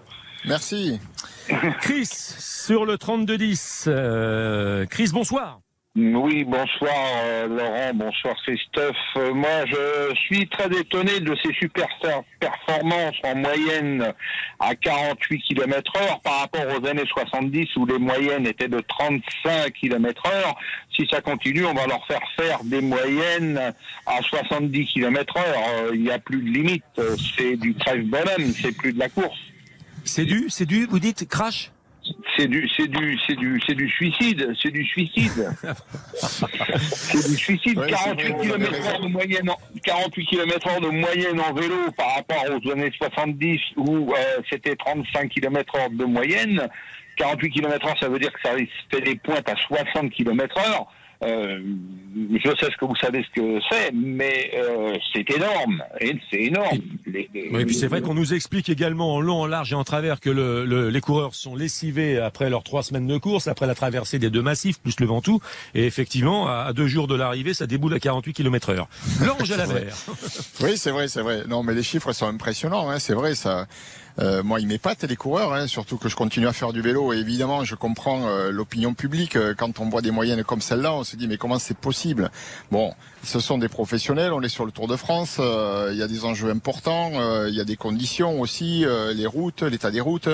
Merci. 0.45 0.99
Chris, 1.81 2.07
sur 2.07 2.85
le 2.85 2.95
32-10. 2.95 3.85
Euh, 3.87 4.85
Chris, 4.85 5.09
bonsoir. 5.13 5.59
Oui, 5.97 6.45
bonsoir 6.45 6.93
euh, 7.25 7.47
Laurent, 7.49 7.91
bonsoir 7.93 8.33
Christophe. 8.45 8.95
Euh, 9.17 9.33
moi, 9.33 9.65
je 9.65 10.15
suis 10.15 10.47
très 10.47 10.67
étonné 10.67 11.19
de 11.19 11.35
ces 11.43 11.53
super 11.53 11.85
performances 12.39 13.17
en 13.25 13.35
moyenne 13.35 14.13
à 14.61 14.73
48 14.73 15.39
km 15.39 15.91
heure 15.97 16.21
par 16.21 16.39
rapport 16.39 16.63
aux 16.79 16.87
années 16.87 17.03
70 17.07 17.75
où 17.75 17.85
les 17.85 17.99
moyennes 17.99 18.47
étaient 18.47 18.69
de 18.69 18.79
35 18.79 19.73
km 19.73 20.27
heure. 20.27 20.55
Si 20.95 21.05
ça 21.11 21.19
continue, 21.19 21.65
on 21.65 21.73
va 21.73 21.85
leur 21.87 22.07
faire 22.07 22.21
faire 22.39 22.63
des 22.63 22.79
moyennes 22.79 23.59
à 24.05 24.21
70 24.21 24.85
km 24.93 25.37
heure. 25.39 25.63
Euh, 25.73 25.91
il 25.93 26.03
n'y 26.03 26.11
a 26.11 26.19
plus 26.19 26.41
de 26.41 26.51
limite. 26.51 26.85
C'est 27.37 27.57
du 27.57 27.73
crève-bonhomme, 27.73 28.53
c'est 28.53 28.77
plus 28.77 28.93
de 28.93 28.99
la 28.99 29.09
course. 29.09 29.39
C'est 30.05 30.25
du, 30.25 30.45
c'est 30.47 30.65
du, 30.65 30.85
vous 30.85 30.99
dites 30.99 31.27
crash? 31.27 31.69
C'est 32.37 32.47
du, 32.47 32.69
c'est 32.75 32.87
du, 32.87 33.19
c'est 33.27 33.35
du, 33.35 33.61
c'est 33.65 33.75
du 33.75 33.89
suicide, 33.89 34.53
c'est 34.61 34.71
du 34.71 34.85
suicide. 34.85 35.51
c'est 36.13 37.29
du 37.29 37.35
suicide. 37.35 37.79
48 37.87 38.35
km 38.37 38.87
heure 38.87 38.99
de 39.01 39.07
moyenne, 39.07 39.51
48 39.83 40.25
km 40.25 40.81
de 40.81 40.87
moyenne 40.89 41.39
en 41.39 41.53
vélo 41.53 41.91
par 41.97 42.15
rapport 42.15 42.43
aux 42.49 42.71
années 42.71 42.91
70 42.97 43.59
où 43.77 44.13
euh, 44.13 44.41
c'était 44.49 44.75
35 44.75 45.29
km 45.29 45.75
heure 45.75 45.89
de 45.89 46.05
moyenne. 46.05 46.67
48 47.17 47.49
km 47.51 47.87
heure, 47.87 47.99
ça 47.99 48.09
veut 48.09 48.19
dire 48.19 48.31
que 48.31 48.41
ça 48.41 48.55
fait 48.89 49.01
des 49.01 49.15
pointes 49.15 49.47
à 49.49 49.55
60 49.55 50.11
km 50.11 50.57
heure. 50.57 50.87
Euh, 50.87 51.00
je 51.23 52.55
sais 52.59 52.71
ce 52.71 52.77
que 52.77 52.85
vous 52.85 52.95
savez 52.95 53.23
ce 53.23 53.39
que 53.39 53.59
c'est, 53.69 53.91
mais 53.93 54.51
euh, 54.55 54.95
c'est 55.13 55.29
énorme. 55.29 55.83
C'est 56.29 56.41
énorme. 56.41 56.79
oui, 57.05 57.65
puis 57.65 57.75
c'est 57.75 57.87
vrai 57.87 58.01
qu'on 58.01 58.13
nous 58.13 58.33
explique 58.33 58.69
également 58.69 59.15
en 59.15 59.21
long, 59.21 59.41
en 59.41 59.45
large 59.45 59.71
et 59.71 59.75
en 59.75 59.83
travers 59.83 60.19
que 60.19 60.29
le, 60.29 60.89
les 60.89 61.01
coureurs 61.01 61.35
sont 61.35 61.55
lessivés 61.55 62.17
après 62.19 62.49
leurs 62.49 62.63
trois 62.63 62.83
semaines 62.83 63.07
de 63.07 63.17
course, 63.17 63.47
après 63.47 63.67
la 63.67 63.75
traversée 63.75 64.19
des 64.19 64.29
deux 64.29 64.41
massifs, 64.41 64.79
plus 64.79 64.99
le 64.99 65.05
Ventoux. 65.05 65.39
Et 65.75 65.85
effectivement, 65.85 66.47
à, 66.47 66.73
deux 66.73 66.87
jours 66.87 67.07
de 67.07 67.15
l'arrivée, 67.15 67.53
ça 67.53 67.67
déboule 67.67 67.93
à 67.93 67.99
48 67.99 68.33
km 68.33 68.69
heure. 68.71 68.87
L'ange 69.21 69.51
à 69.51 69.57
la 69.57 69.67
mer. 69.67 69.95
oui, 70.61 70.77
c'est 70.77 70.91
vrai, 70.91 71.07
c'est 71.07 71.21
vrai. 71.21 71.43
Non, 71.47 71.63
mais 71.63 71.73
les 71.73 71.83
chiffres 71.83 72.13
sont 72.13 72.27
impressionnants. 72.27 72.89
Hein, 72.89 72.99
c'est 72.99 73.13
vrai, 73.13 73.35
ça. 73.35 73.67
Euh, 74.19 74.43
moi, 74.43 74.59
il 74.59 74.67
m'épate 74.67 75.03
les 75.03 75.15
coureurs, 75.15 75.53
hein, 75.53 75.67
surtout 75.67 75.97
que 75.97 76.09
je 76.09 76.15
continue 76.15 76.47
à 76.47 76.53
faire 76.53 76.73
du 76.73 76.81
vélo. 76.81 77.13
Et 77.13 77.17
évidemment, 77.17 77.63
je 77.63 77.75
comprends 77.75 78.27
euh, 78.27 78.51
l'opinion 78.51 78.93
publique. 78.93 79.35
Euh, 79.35 79.53
quand 79.55 79.79
on 79.79 79.89
voit 79.89 80.01
des 80.01 80.11
moyennes 80.11 80.43
comme 80.43 80.61
celle-là, 80.61 80.93
on 80.93 81.03
se 81.03 81.15
dit 81.15 81.27
mais 81.27 81.37
comment 81.37 81.59
c'est 81.59 81.77
possible? 81.77 82.31
Bon, 82.71 82.93
ce 83.23 83.39
sont 83.39 83.57
des 83.57 83.69
professionnels. 83.69 84.33
On 84.33 84.41
est 84.41 84.49
sur 84.49 84.65
le 84.65 84.71
Tour 84.71 84.87
de 84.87 84.95
France. 84.95 85.39
Il 85.39 85.97
y 85.97 86.03
a 86.03 86.07
des 86.07 86.25
enjeux 86.25 86.49
importants. 86.49 87.11
Il 87.47 87.53
y 87.53 87.61
a 87.61 87.63
des 87.63 87.75
conditions 87.75 88.39
aussi, 88.39 88.85
les 89.13 89.25
routes, 89.25 89.61
l'état 89.63 89.91
des 89.91 90.01
routes, 90.01 90.29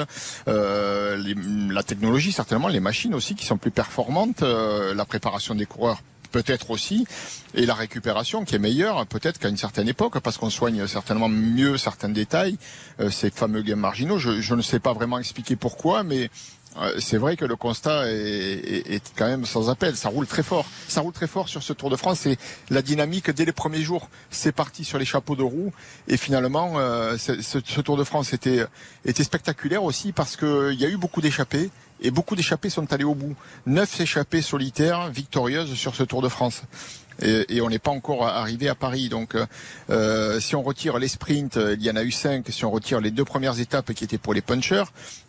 la 0.46 1.84
technologie 1.84 2.32
certainement, 2.32 2.68
les 2.68 2.80
machines 2.80 3.14
aussi 3.14 3.36
qui 3.36 3.46
sont 3.46 3.58
plus 3.58 3.72
performantes, 3.72 4.42
la 4.42 5.06
préparation 5.06 5.56
des 5.56 5.66
coureurs 5.66 6.02
peut-être 6.28 6.72
aussi, 6.72 7.06
et 7.54 7.66
la 7.66 7.74
récupération 7.74 8.46
qui 8.46 8.56
est 8.56 8.60
meilleure 8.60 9.06
peut-être 9.08 9.40
qu'à 9.40 9.50
une 9.50 9.58
certaine 9.58 9.88
époque, 9.88 10.20
parce 10.20 10.38
qu'on 10.38 10.50
soigne 10.50 10.88
certainement 10.88 11.30
mieux 11.30 11.78
certains 11.78 12.10
détails, 12.10 12.58
euh, 13.00 13.10
ces 13.10 13.30
fameux 13.30 13.62
gains 13.62 13.76
marginaux. 13.76 14.18
Je, 14.18 14.54
ne 14.54 14.62
sais 14.62 14.80
pas 14.80 14.94
vraiment 14.94 15.20
expliquer 15.20 15.56
pourquoi, 15.56 16.04
mais 16.04 16.30
c'est 17.00 17.18
vrai 17.18 17.38
que 17.38 17.46
le 17.46 17.56
constat 17.56 18.10
est, 18.10 19.02
quand 19.16 19.28
même 19.28 19.46
sans 19.46 19.70
appel. 19.70 19.96
Ça 19.96 20.10
roule 20.10 20.28
très 20.28 20.44
fort. 20.44 20.66
Ça 20.88 21.02
roule 21.02 21.14
très 21.14 21.28
fort 21.28 21.50
sur 21.50 21.64
ce 21.64 21.74
Tour 21.74 21.90
de 21.90 21.96
France. 21.96 22.26
Et 22.26 22.38
la 22.70 22.82
dynamique 22.82 23.32
dès 23.32 23.46
les 23.46 23.52
premiers 23.52 23.82
jours, 23.82 24.10
c'est 24.30 24.52
parti 24.52 24.84
sur 24.84 24.98
les 24.98 25.06
chapeaux 25.06 25.36
de 25.36 25.44
roue. 25.44 25.74
Et 26.08 26.18
finalement, 26.18 26.74
euh, 26.78 27.18
ce, 27.18 27.82
Tour 27.82 27.98
de 27.98 28.04
France 28.04 28.34
était, 28.34 28.66
spectaculaire 29.24 29.84
aussi 29.84 30.12
parce 30.12 30.36
qu'il 30.36 30.78
y 30.80 30.86
a 30.86 30.90
eu 30.90 30.98
beaucoup 30.98 31.22
d'échappées 31.22 31.70
et 32.02 32.12
beaucoup 32.12 32.36
d'échappées 32.36 32.70
sont 32.70 32.92
allées 32.94 33.04
au 33.04 33.16
bout. 33.16 33.36
Neuf 33.66 34.00
échappées 34.00 34.42
solitaires 34.42 35.10
victorieuses 35.10 35.74
sur 35.74 35.96
ce 35.96 36.04
Tour 36.04 36.22
de 36.22 36.30
France. 36.30 36.64
Et, 37.20 37.58
et 37.58 37.62
on 37.62 37.70
n'est 37.70 37.80
pas 37.80 37.90
encore 37.90 38.28
arrivé 38.28 38.70
à 38.70 38.76
Paris. 38.76 39.10
Donc, 39.10 39.36
euh, 39.90 40.40
si 40.40 40.56
on 40.56 40.62
retire 40.62 41.00
les 41.00 41.08
sprints, 41.08 41.58
il 41.58 41.82
y 41.82 41.90
en 41.90 41.96
a 41.96 42.04
eu 42.04 42.12
cinq. 42.12 42.46
Si 42.50 42.64
on 42.64 42.70
retire 42.70 43.02
les 43.02 43.10
deux 43.10 43.26
premières 43.26 43.60
étapes 43.60 43.94
qui 43.94 44.04
étaient 44.04 44.20
pour 44.20 44.36
les 44.36 44.42
punchers, 44.42 44.84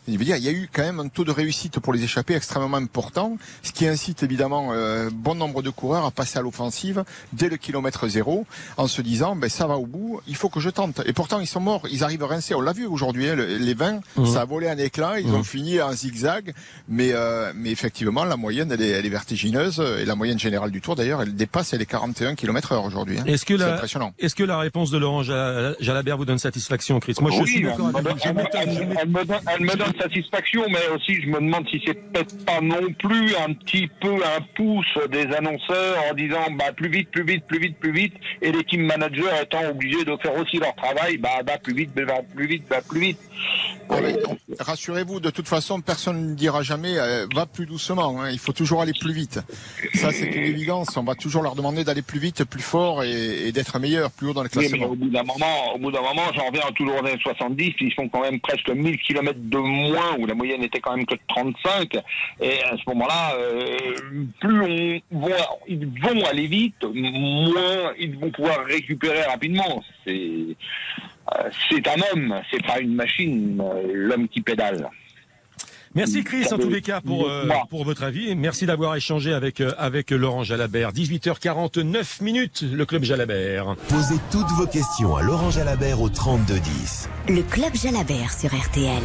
il 0.09 0.19
veut 0.19 0.25
dire, 0.25 0.37
il 0.37 0.45
y 0.45 0.49
a 0.49 0.53
eu 0.53 0.69
quand 0.73 0.83
même 0.83 1.00
un 1.00 1.09
taux 1.09 1.25
de 1.25 1.31
réussite 1.31 1.79
pour 1.79 1.93
les 1.93 2.03
échappées 2.03 2.35
extrêmement 2.35 2.77
important, 2.77 3.37
ce 3.62 3.73
qui 3.73 3.87
incite 3.87 4.23
évidemment 4.23 4.71
euh, 4.73 5.11
bon 5.12 5.35
nombre 5.35 5.62
de 5.62 5.71
coureurs 5.71 6.05
à 6.05 6.11
passer 6.11 6.38
à 6.38 6.43
l'offensive 6.43 7.05
dès 7.33 7.49
le 7.49 7.57
kilomètre 7.57 8.09
zéro, 8.09 8.47
en 8.77 8.87
se 8.87 9.03
disant, 9.03 9.37
ben 9.37 9.49
ça 9.49 9.67
va 9.67 9.77
au 9.77 9.87
bout, 9.87 10.21
il 10.27 10.37
faut 10.37 10.49
que 10.49 10.61
je 10.61 10.71
tente. 10.71 11.03
Et 11.07 11.12
pourtant, 11.12 11.41
ils 11.41 11.47
sont 11.47 11.61
morts, 11.61 11.83
ils 11.91 12.05
arrivent 12.05 12.25
rincés. 12.25 12.55
On 12.55 12.61
l'a 12.61 12.73
vu 12.73 12.87
aujourd'hui, 12.87 13.29
hein, 13.29 13.37
les 13.37 13.75
20, 13.75 14.00
mmh. 14.17 14.27
ça 14.27 14.43
a 14.43 14.45
volé 14.45 14.69
un 14.69 14.79
éclat, 14.79 15.21
ils 15.21 15.31
ont 15.31 15.41
mmh. 15.41 15.45
fini 15.45 15.81
en 15.81 15.93
zigzag, 15.93 16.53
mais 16.88 17.11
euh, 17.12 17.53
mais 17.55 17.71
effectivement, 17.71 18.25
la 18.25 18.37
moyenne, 18.37 18.73
elle 18.73 18.83
est, 18.83 18.91
elle 18.91 19.07
est 19.07 19.11
vertigineuse, 19.11 19.81
et 19.81 20.05
la 20.05 20.15
moyenne 20.15 20.38
générale 20.38 20.71
du 20.71 20.81
Tour, 20.81 20.97
d'ailleurs, 20.97 21.23
elle 21.23 21.35
dépasse 21.35 21.75
les 21.75 21.87
41 21.87 22.35
km 22.35 22.73
heure 22.73 22.85
aujourd'hui. 22.85 23.19
Hein. 23.19 23.25
Est-ce 23.27 23.45
que 23.45 23.55
la, 23.55 23.75
impressionnant. 23.75 24.12
Est-ce 24.19 24.35
que 24.35 24.45
la 24.45 24.59
réponse 24.59 24.91
de 24.91 24.99
Laurent 24.99 25.23
Jalabert 25.23 26.17
vous 26.17 26.25
donne 26.25 26.38
satisfaction, 26.38 27.00
Chris? 27.00 27.15
Moi, 27.21 27.31
je 27.31 27.45
suis 27.45 27.62
d'accord. 27.62 27.91
Elle, 27.95 29.61
me 29.61 29.77
donne 29.77 29.93
satisfaction, 29.99 30.64
mais 30.69 30.87
aussi 30.95 31.21
je 31.21 31.28
me 31.28 31.40
demande 31.40 31.69
si 31.69 31.83
c'est 31.85 31.95
peut-être 31.95 32.45
pas 32.45 32.61
non 32.61 32.93
plus 32.99 33.35
un 33.37 33.52
petit 33.52 33.88
peu 34.00 34.14
un 34.14 34.40
pouce 34.55 34.99
des 35.11 35.26
annonceurs 35.35 35.97
en 36.11 36.14
disant 36.14 36.50
bah 36.59 36.73
plus 36.75 36.88
vite, 36.88 37.11
plus 37.11 37.25
vite, 37.25 37.45
plus 37.47 37.59
vite, 37.59 37.76
plus 37.78 37.93
vite, 37.93 38.14
et 38.43 38.52
les 38.52 38.64
team 38.64 38.83
managers 38.83 39.43
étant 39.43 39.69
obligés 39.71 40.05
de 40.05 40.17
faire 40.23 40.37
aussi 40.37 40.59
leur 40.59 40.75
travail, 40.75 41.19
bah, 41.19 41.43
bah 41.45 41.59
plus 41.62 41.75
vite, 41.75 41.90
bah, 41.95 42.21
plus 42.35 42.47
vite, 42.47 42.64
bah 42.69 42.81
plus 42.88 43.00
vite. 43.00 43.19
Rassurez-vous, 44.59 45.21
de 45.21 45.31
toute 45.31 45.49
façon, 45.49 45.81
personne 45.81 46.31
ne 46.31 46.35
dira 46.35 46.62
jamais 46.62 46.99
euh, 46.99 47.26
va 47.35 47.47
plus 47.47 47.67
doucement. 47.67 48.21
Hein. 48.21 48.31
Il 48.31 48.38
faut 48.38 48.52
toujours 48.52 48.83
aller 48.83 48.93
plus 48.99 49.12
vite. 49.12 49.40
Ça, 49.95 50.11
c'est 50.11 50.26
une 50.26 50.45
évidence. 50.45 50.97
On 50.97 51.05
va 51.05 51.14
toujours 51.14 51.43
leur 51.43 51.55
demander 51.55 51.85
d'aller 51.85 52.02
plus 52.02 52.19
vite, 52.19 52.45
plus 52.45 52.62
fort 52.62 53.02
et, 53.05 53.52
d'être 53.52 53.78
meilleur, 53.78 54.11
plus 54.11 54.28
haut 54.28 54.33
dans 54.33 54.43
le 54.43 54.49
classement. 54.49 54.87
au 54.87 54.97
bout 54.97 55.09
d'un 55.09 55.23
moment, 55.23 55.75
au 55.75 55.78
bout 55.78 55.90
d'un 55.90 56.02
moment, 56.02 56.23
j'en 56.35 56.47
reviens 56.47 56.71
toujours 56.75 56.97
aux 56.97 57.07
années 57.07 57.19
70. 57.23 57.75
Ils 57.81 57.95
font 57.95 58.09
quand 58.09 58.21
même 58.21 58.40
presque 58.40 58.69
1000 58.69 58.99
km 58.99 59.38
de 59.40 59.59
moins, 59.59 59.88
où 60.18 60.26
la 60.26 60.35
moyenne 60.35 60.62
était 60.62 60.80
quand 60.80 60.97
même 60.97 61.07
que 61.07 61.14
de 61.14 61.21
35. 61.28 61.95
Et 62.40 62.62
à 62.62 62.76
ce 62.76 62.83
moment-là, 62.88 63.35
euh, 63.37 63.76
plus 64.40 64.62
on 64.62 65.21
va, 65.21 65.37
ils 65.66 65.87
vont 65.87 66.25
aller 66.25 66.47
vite, 66.47 66.85
moins 66.85 67.92
ils 67.99 68.18
vont 68.18 68.30
pouvoir 68.30 68.64
récupérer 68.64 69.23
rapidement. 69.23 69.83
C'est 70.07 70.57
euh, 71.37 71.50
c'est 71.71 71.87
un 71.88 71.97
homme, 72.12 72.40
c'est 72.50 72.64
pas 72.64 72.80
une 72.80 72.95
machine, 72.95 73.61
euh, 73.61 73.83
l'homme 73.92 74.28
qui 74.28 74.40
pédale. 74.40 74.88
Merci 75.95 76.23
Chris 76.23 76.47
en 76.52 76.59
tous 76.59 76.68
les 76.68 76.83
cas 76.83 77.00
pour, 77.00 77.28
euh, 77.28 77.49
pour 77.71 77.85
votre 77.85 78.04
avis. 78.04 78.35
Merci 78.37 78.66
d'avoir 78.66 78.95
échangé 78.95 79.33
avec, 79.33 79.61
avec 79.78 80.11
Laurent 80.11 80.45
Jalabert. 80.45 80.92
18h49 80.92 82.23
minutes, 82.23 82.62
le 82.71 82.85
Club 82.87 83.04
Jalabert. 83.04 83.75
Posez 83.88 84.21
toutes 84.30 84.50
vos 84.50 84.66
questions 84.66 85.16
à 85.16 85.23
Laurent 85.23 85.50
Jalabert 85.50 86.00
au 86.00 86.09
3210. 86.09 87.09
Le 87.28 87.42
Club 87.42 87.75
Jalabert 87.75 88.33
sur 88.33 88.54
RTL. 88.54 89.02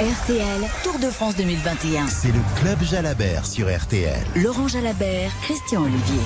RTL, 0.00 0.60
Tour 0.84 0.98
de 1.00 1.10
France 1.10 1.36
2021. 1.36 2.06
C'est 2.06 2.28
le 2.28 2.40
Club 2.60 2.82
Jalabert 2.82 3.44
sur 3.44 3.66
RTL. 3.66 4.20
Laurent 4.36 4.68
Jalabert, 4.68 5.32
Christian 5.42 5.82
Olivier. 5.82 6.22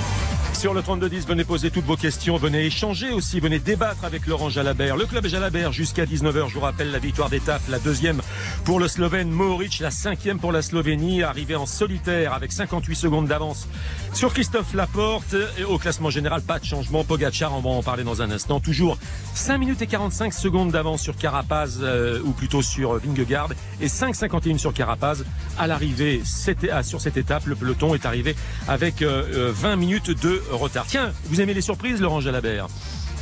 Sur 0.53 0.73
le 0.73 0.81
3210, 0.81 1.27
venez 1.27 1.43
poser 1.43 1.71
toutes 1.71 1.85
vos 1.85 1.97
questions, 1.97 2.37
venez 2.37 2.65
échanger 2.65 3.11
aussi, 3.11 3.39
venez 3.39 3.59
débattre 3.59 4.05
avec 4.05 4.27
Laurent 4.27 4.49
Jalabert. 4.49 4.95
Le 4.95 5.05
club 5.05 5.25
Jalabert 5.25 5.73
jusqu'à 5.73 6.05
19h, 6.05 6.47
je 6.47 6.53
vous 6.53 6.61
rappelle 6.61 6.91
la 6.91 6.99
victoire 6.99 7.29
d'étape, 7.29 7.61
la 7.69 7.79
deuxième 7.79 8.21
pour 8.65 8.79
le 8.79 8.87
Slovène 8.87 9.29
Mohoric, 9.29 9.79
la 9.79 9.91
cinquième 9.91 10.39
pour 10.39 10.51
la 10.51 10.61
Slovénie, 10.61 11.23
arrivé 11.23 11.55
en 11.55 11.65
solitaire 11.65 12.33
avec 12.33 12.51
58 12.51 12.95
secondes 12.95 13.27
d'avance 13.27 13.67
sur 14.13 14.33
Christophe 14.33 14.73
Laporte. 14.73 15.35
Au 15.67 15.77
classement 15.77 16.09
général, 16.09 16.41
pas 16.41 16.59
de 16.59 16.65
changement. 16.65 17.03
Pogacar, 17.03 17.53
on 17.53 17.59
va 17.59 17.69
en 17.69 17.83
parler 17.83 18.03
dans 18.03 18.21
un 18.21 18.31
instant. 18.31 18.59
Toujours 18.59 18.97
5 19.33 19.57
minutes 19.57 19.81
et 19.81 19.87
45 19.87 20.33
secondes 20.33 20.71
d'avance 20.71 21.01
sur 21.01 21.17
Carapaz, 21.17 21.79
euh, 21.81 22.21
ou 22.23 22.31
plutôt 22.31 22.61
sur 22.61 22.93
Vingegaard, 22.93 23.49
et 23.81 23.87
5,51 23.87 24.57
sur 24.57 24.73
Carapaz. 24.73 25.25
À 25.57 25.67
l'arrivée 25.67 26.21
sur 26.23 27.01
cette 27.01 27.17
étape, 27.17 27.45
le 27.45 27.55
peloton 27.55 27.95
est 27.95 28.05
arrivé 28.05 28.35
avec 28.67 29.01
20 29.01 29.07
euh, 29.07 29.53
euh, 29.63 29.75
minutes 29.75 30.11
de 30.11 30.41
retard. 30.51 30.85
Tiens, 30.87 31.11
vous 31.25 31.41
aimez 31.41 31.53
les 31.53 31.61
surprises, 31.61 32.01
Laurent 32.01 32.21
Jalabert? 32.21 32.67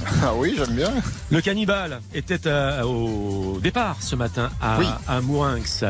ah 0.24 0.34
oui, 0.36 0.56
j'aime 0.58 0.76
bien. 0.76 0.92
Le 1.30 1.42
cannibale 1.42 2.02
était 2.14 2.40
au 2.84 3.60
départ 3.62 3.98
ce 4.02 4.16
matin 4.16 4.50
à, 4.62 4.80
à 5.08 5.22
Mourinx. 5.22 5.84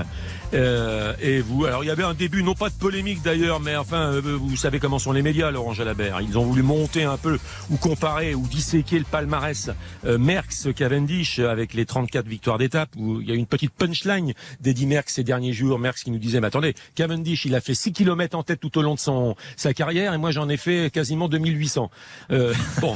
Euh, 0.53 1.13
et 1.21 1.39
vous, 1.39 1.65
alors 1.65 1.83
il 1.83 1.87
y 1.87 1.91
avait 1.91 2.03
un 2.03 2.13
début, 2.13 2.43
non 2.43 2.55
pas 2.55 2.69
de 2.69 2.75
polémique 2.75 3.21
d'ailleurs, 3.21 3.59
mais 3.59 3.75
enfin, 3.75 4.13
euh, 4.13 4.21
vous 4.21 4.57
savez 4.57 4.79
comment 4.79 4.99
sont 4.99 5.11
les 5.11 5.21
médias, 5.21 5.51
Laurent 5.51 5.73
Jalabert. 5.73 6.19
Ils 6.21 6.37
ont 6.37 6.43
voulu 6.43 6.61
monter 6.61 7.03
un 7.03 7.17
peu, 7.17 7.39
ou 7.69 7.77
comparer, 7.77 8.35
ou 8.35 8.45
disséquer 8.47 8.99
le 8.99 9.05
palmarès 9.05 9.69
euh, 10.05 10.17
Merckx 10.17 10.73
Cavendish 10.75 11.39
avec 11.39 11.73
les 11.73 11.85
34 11.85 12.27
victoires 12.27 12.57
d'étape, 12.57 12.89
où 12.97 13.21
il 13.21 13.29
y 13.29 13.31
a 13.31 13.35
une 13.35 13.45
petite 13.45 13.71
punchline 13.71 14.33
d'Eddie 14.59 14.87
Merckx 14.87 15.13
ces 15.13 15.23
derniers 15.23 15.53
jours. 15.53 15.79
Merckx 15.79 16.03
qui 16.03 16.11
nous 16.11 16.19
disait, 16.19 16.41
mais 16.41 16.47
attendez, 16.47 16.73
Cavendish, 16.95 17.45
il 17.45 17.55
a 17.55 17.61
fait 17.61 17.73
6 17.73 17.93
km 17.93 18.37
en 18.37 18.43
tête 18.43 18.59
tout 18.59 18.77
au 18.77 18.81
long 18.81 18.95
de 18.95 18.99
son 18.99 19.35
sa 19.55 19.73
carrière, 19.73 20.13
et 20.13 20.17
moi 20.17 20.31
j'en 20.31 20.49
ai 20.49 20.57
fait 20.57 20.91
quasiment 20.91 21.29
2800. 21.29 21.89
Euh, 22.31 22.53
bon, 22.81 22.95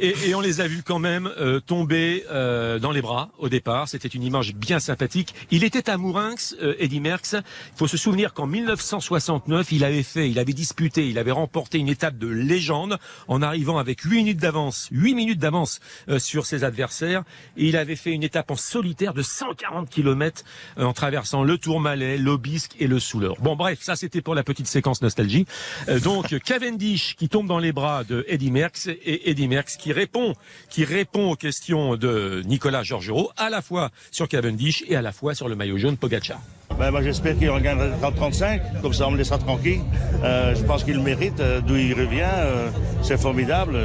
et, 0.00 0.14
et, 0.26 0.34
on 0.34 0.40
les 0.40 0.60
a 0.60 0.68
vus 0.68 0.82
quand 0.84 0.98
même 0.98 1.30
tomber 1.66 2.24
dans 2.30 2.90
les 2.92 3.02
bras 3.02 3.30
au 3.38 3.48
départ. 3.48 3.88
C'était 3.88 4.08
une 4.08 4.22
image 4.22 4.54
bien 4.54 4.78
sympathique. 4.78 5.34
Il 5.50 5.64
était 5.64 5.90
à 5.90 5.96
Mourinx, 5.96 6.56
Eddie 6.78 6.91
Il 6.92 7.42
faut 7.76 7.88
se 7.88 7.96
souvenir 7.96 8.34
qu'en 8.34 8.46
1969, 8.46 9.72
il 9.72 9.84
avait 9.84 10.02
fait, 10.02 10.30
il 10.30 10.38
avait 10.38 10.52
disputé, 10.52 11.08
il 11.08 11.18
avait 11.18 11.30
remporté 11.30 11.78
une 11.78 11.88
étape 11.88 12.18
de 12.18 12.26
légende 12.26 12.98
en 13.28 13.42
arrivant 13.42 13.78
avec 13.78 14.00
8 14.00 14.16
minutes 14.16 14.38
d'avance, 14.38 14.88
8 14.92 15.14
minutes 15.14 15.38
d'avance 15.38 15.80
euh, 16.08 16.18
sur 16.18 16.46
ses 16.46 16.64
adversaires. 16.64 17.24
Et 17.56 17.66
il 17.66 17.76
avait 17.76 17.96
fait 17.96 18.12
une 18.12 18.22
étape 18.22 18.50
en 18.50 18.56
solitaire 18.56 19.14
de 19.14 19.22
140 19.22 19.88
km 19.88 20.44
euh, 20.78 20.84
en 20.84 20.92
traversant 20.92 21.42
le 21.42 21.58
Tourmalet, 21.58 22.18
l'Aubisque 22.18 22.76
et 22.78 22.86
le 22.86 23.00
Souleur. 23.00 23.36
Bon, 23.40 23.56
bref, 23.56 23.78
ça 23.82 23.96
c'était 23.96 24.20
pour 24.20 24.34
la 24.34 24.42
petite 24.42 24.66
séquence 24.66 25.02
nostalgie. 25.02 25.46
Euh, 25.88 26.00
donc 26.00 26.38
Cavendish 26.44 27.16
qui 27.16 27.28
tombe 27.28 27.46
dans 27.46 27.58
les 27.58 27.72
bras 27.72 28.04
de 28.04 28.24
Eddie 28.28 28.50
Merckx 28.50 28.88
et 28.88 29.30
Eddie 29.30 29.48
Merckx 29.48 29.76
qui 29.78 29.92
répond, 29.92 30.34
qui 30.68 30.84
répond 30.84 31.30
aux 31.30 31.36
questions 31.36 31.96
de 31.96 32.42
Nicolas 32.44 32.82
Georgerot 32.82 33.30
à 33.36 33.50
la 33.50 33.62
fois 33.62 33.90
sur 34.10 34.28
Cavendish 34.28 34.84
et 34.88 34.96
à 34.96 35.02
la 35.02 35.12
fois 35.12 35.34
sur 35.34 35.48
le 35.48 35.56
maillot 35.56 35.78
jaune 35.78 35.96
Pogacar. 35.96 36.40
Ben, 36.82 36.90
moi, 36.90 37.00
j'espère 37.00 37.38
qu'il 37.38 37.48
regagnera 37.48 38.10
35, 38.10 38.82
comme 38.82 38.92
ça 38.92 39.06
on 39.06 39.12
me 39.12 39.16
laissera 39.16 39.38
tranquille. 39.38 39.82
Euh, 40.24 40.52
je 40.56 40.64
pense 40.64 40.82
qu'il 40.82 41.00
mérite, 41.00 41.38
euh, 41.38 41.60
d'où 41.60 41.76
il 41.76 41.94
revient, 41.94 42.22
euh, 42.24 42.70
c'est 43.02 43.16
formidable. 43.16 43.76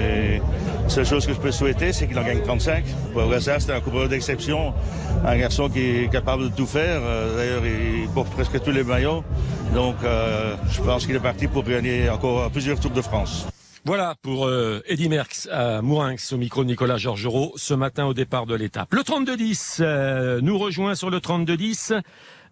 et 0.00 0.40
la 0.84 0.88
seule 0.88 1.04
chose 1.04 1.26
que 1.26 1.32
je 1.34 1.40
peux 1.40 1.50
souhaiter, 1.50 1.92
c'est 1.92 2.06
qu'il 2.06 2.16
en 2.16 2.22
gagne 2.22 2.42
35. 2.42 2.84
Pour 3.12 3.22
c'est 3.40 3.72
un 3.72 3.80
coureur 3.80 4.08
d'exception, 4.08 4.72
un 5.26 5.36
garçon 5.36 5.68
qui 5.68 5.80
est 5.80 6.12
capable 6.12 6.44
de 6.44 6.54
tout 6.54 6.66
faire. 6.66 7.00
D'ailleurs, 7.36 7.62
il 7.66 8.08
porte 8.10 8.30
presque 8.30 8.62
tous 8.62 8.70
les 8.70 8.84
maillots. 8.84 9.24
Donc, 9.74 9.96
je 10.70 10.80
pense 10.80 11.06
qu'il 11.06 11.16
est 11.16 11.20
parti 11.20 11.48
pour 11.48 11.64
gagner 11.64 12.08
encore 12.08 12.48
plusieurs 12.52 12.78
Tours 12.78 12.92
de 12.92 13.02
France. 13.02 13.48
Voilà 13.86 14.14
pour 14.22 14.48
Eddy 14.86 15.08
Merckx 15.08 15.48
à 15.50 15.82
Mourinx 15.82 16.32
au 16.32 16.36
micro 16.36 16.62
de 16.62 16.68
Nicolas 16.68 16.98
Georgerot 16.98 17.52
ce 17.56 17.74
matin 17.74 18.04
au 18.06 18.14
départ 18.14 18.46
de 18.46 18.54
l'étape. 18.54 18.94
Le 18.94 19.00
32-10 19.00 20.40
nous 20.40 20.58
rejoint 20.58 20.94
sur 20.94 21.10
le 21.10 21.18
32-10 21.18 22.00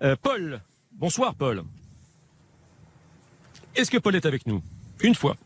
euh, 0.03 0.17
Paul, 0.21 0.61
bonsoir 0.93 1.35
Paul. 1.35 1.62
Est-ce 3.75 3.91
que 3.91 3.99
Paul 3.99 4.15
est 4.17 4.27
avec 4.27 4.47
nous? 4.47 4.62
Une 5.01 5.15
fois. 5.15 5.37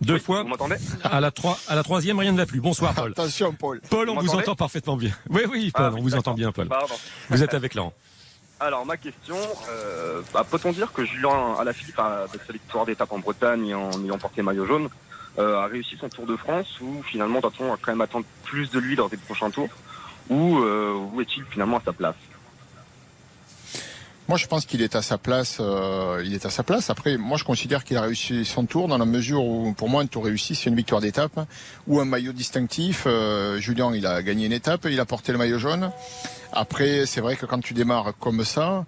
Deux 0.00 0.18
fois. 0.18 0.42
Vous 0.42 0.48
m'entendez? 0.48 0.76
À 1.04 1.20
la, 1.20 1.30
à 1.68 1.74
la 1.74 1.82
troisième, 1.82 2.18
rien 2.18 2.32
ne 2.32 2.36
va 2.36 2.46
plus. 2.46 2.60
Bonsoir, 2.60 2.92
Paul. 2.94 3.12
Attention, 3.12 3.52
Paul. 3.52 3.80
Paul, 3.88 4.08
on 4.08 4.18
vous, 4.18 4.34
entend 4.34 4.56
parfaitement 4.56 4.96
bien. 4.96 5.12
Oui, 5.30 5.42
oui, 5.48 5.70
Paul, 5.72 5.92
ah, 5.94 5.96
on 5.96 6.02
vous 6.02 6.14
entend 6.14 6.34
bien, 6.34 6.50
Paul. 6.50 6.68
Vous 7.30 7.42
êtes 7.42 7.54
avec 7.54 7.74
Laurent. 7.74 7.92
Alors, 8.58 8.84
ma 8.84 8.96
question, 8.96 9.36
euh, 9.70 10.22
bah, 10.32 10.44
peut-on 10.48 10.72
dire 10.72 10.92
que 10.92 11.04
Julien 11.04 11.54
Alaphilippe, 11.58 11.98
avec 11.98 12.42
sa 12.46 12.52
victoire 12.52 12.86
d'étape 12.86 13.12
en 13.12 13.18
Bretagne 13.18 13.74
en 13.74 13.90
ayant 14.04 14.18
porté 14.18 14.42
maillot 14.42 14.66
jaune, 14.66 14.88
euh, 15.38 15.58
a 15.58 15.66
réussi 15.66 15.96
son 16.00 16.08
Tour 16.08 16.26
de 16.26 16.36
France 16.36 16.80
ou 16.80 17.02
finalement 17.04 17.40
doit-on 17.40 17.70
quand 17.80 17.92
même 17.92 18.00
attendre 18.00 18.26
plus 18.44 18.70
de 18.70 18.78
lui 18.78 18.96
dans 18.96 19.08
des 19.08 19.16
prochains 19.16 19.50
tours 19.50 19.70
ou 20.30 20.58
où 20.58 21.20
est-il 21.20 21.44
finalement 21.46 21.78
à 21.78 21.82
sa 21.84 21.92
place? 21.92 22.14
Moi, 24.28 24.38
je 24.38 24.46
pense 24.46 24.66
qu'il 24.66 24.82
est 24.82 24.94
à 24.94 25.02
sa 25.02 25.18
place. 25.18 25.58
Euh, 25.60 26.22
il 26.24 26.34
est 26.34 26.46
à 26.46 26.50
sa 26.50 26.62
place. 26.62 26.90
Après, 26.90 27.16
moi, 27.16 27.36
je 27.36 27.44
considère 27.44 27.84
qu'il 27.84 27.96
a 27.96 28.02
réussi 28.02 28.44
son 28.44 28.64
tour 28.66 28.88
dans 28.88 28.98
la 28.98 29.04
mesure 29.04 29.44
où, 29.44 29.72
pour 29.72 29.88
moi, 29.88 30.02
un 30.02 30.06
tour 30.06 30.24
réussi, 30.24 30.54
c'est 30.54 30.70
une 30.70 30.76
victoire 30.76 31.00
d'étape 31.00 31.40
ou 31.86 32.00
un 32.00 32.04
maillot 32.04 32.32
distinctif. 32.32 33.04
Euh, 33.06 33.58
Julien, 33.58 33.92
il 33.94 34.06
a 34.06 34.22
gagné 34.22 34.46
une 34.46 34.52
étape, 34.52 34.86
il 34.88 35.00
a 35.00 35.04
porté 35.04 35.32
le 35.32 35.38
maillot 35.38 35.58
jaune. 35.58 35.90
Après, 36.52 37.04
c'est 37.06 37.20
vrai 37.20 37.36
que 37.36 37.46
quand 37.46 37.60
tu 37.60 37.74
démarres 37.74 38.12
comme 38.18 38.44
ça, 38.44 38.84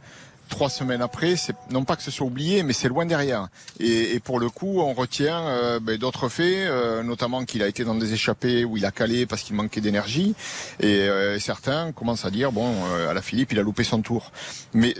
trois 0.49 0.71
semaines 0.71 1.03
après, 1.03 1.37
c'est 1.37 1.55
non 1.71 1.85
pas 1.85 1.97
que 1.97 2.03
ce 2.03 2.11
soit 2.11 2.27
oublié, 2.27 2.63
mais 2.63 2.73
c'est 2.73 2.89
loin 2.89 3.07
derrière. 3.07 3.49
Et, 3.81 4.15
et, 4.15 4.21
pour 4.21 4.39
le 4.39 4.49
coup, 4.51 4.81
on 4.81 4.93
retient 4.93 5.47
euh, 5.47 5.81
ben, 5.81 5.97
d'autres 5.99 6.29
faits, 6.29 6.69
euh, 6.69 7.03
notamment 7.03 7.45
qu'il 7.45 7.63
a 7.63 7.69
été 7.69 7.85
dans 7.85 7.95
des 7.95 8.13
échappées 8.13 8.65
où 8.65 8.77
il 8.77 8.85
a 8.85 8.91
calé 8.91 9.27
parce 9.27 9.43
qu'il 9.43 9.57
manquait 9.57 9.81
d'énergie. 9.81 10.35
Et 10.81 11.09
euh, 11.09 11.39
certains 11.39 11.93
commencent 11.93 12.25
à 12.25 12.31
dire 12.31 12.53
bon, 12.53 12.73
à 13.09 13.15
la 13.15 13.23
Philippe, 13.23 13.53
il 13.53 13.59
a 13.59 13.63
loupé 13.63 13.85
son 13.85 14.03
tour. 14.03 14.31
Mais 14.73 14.95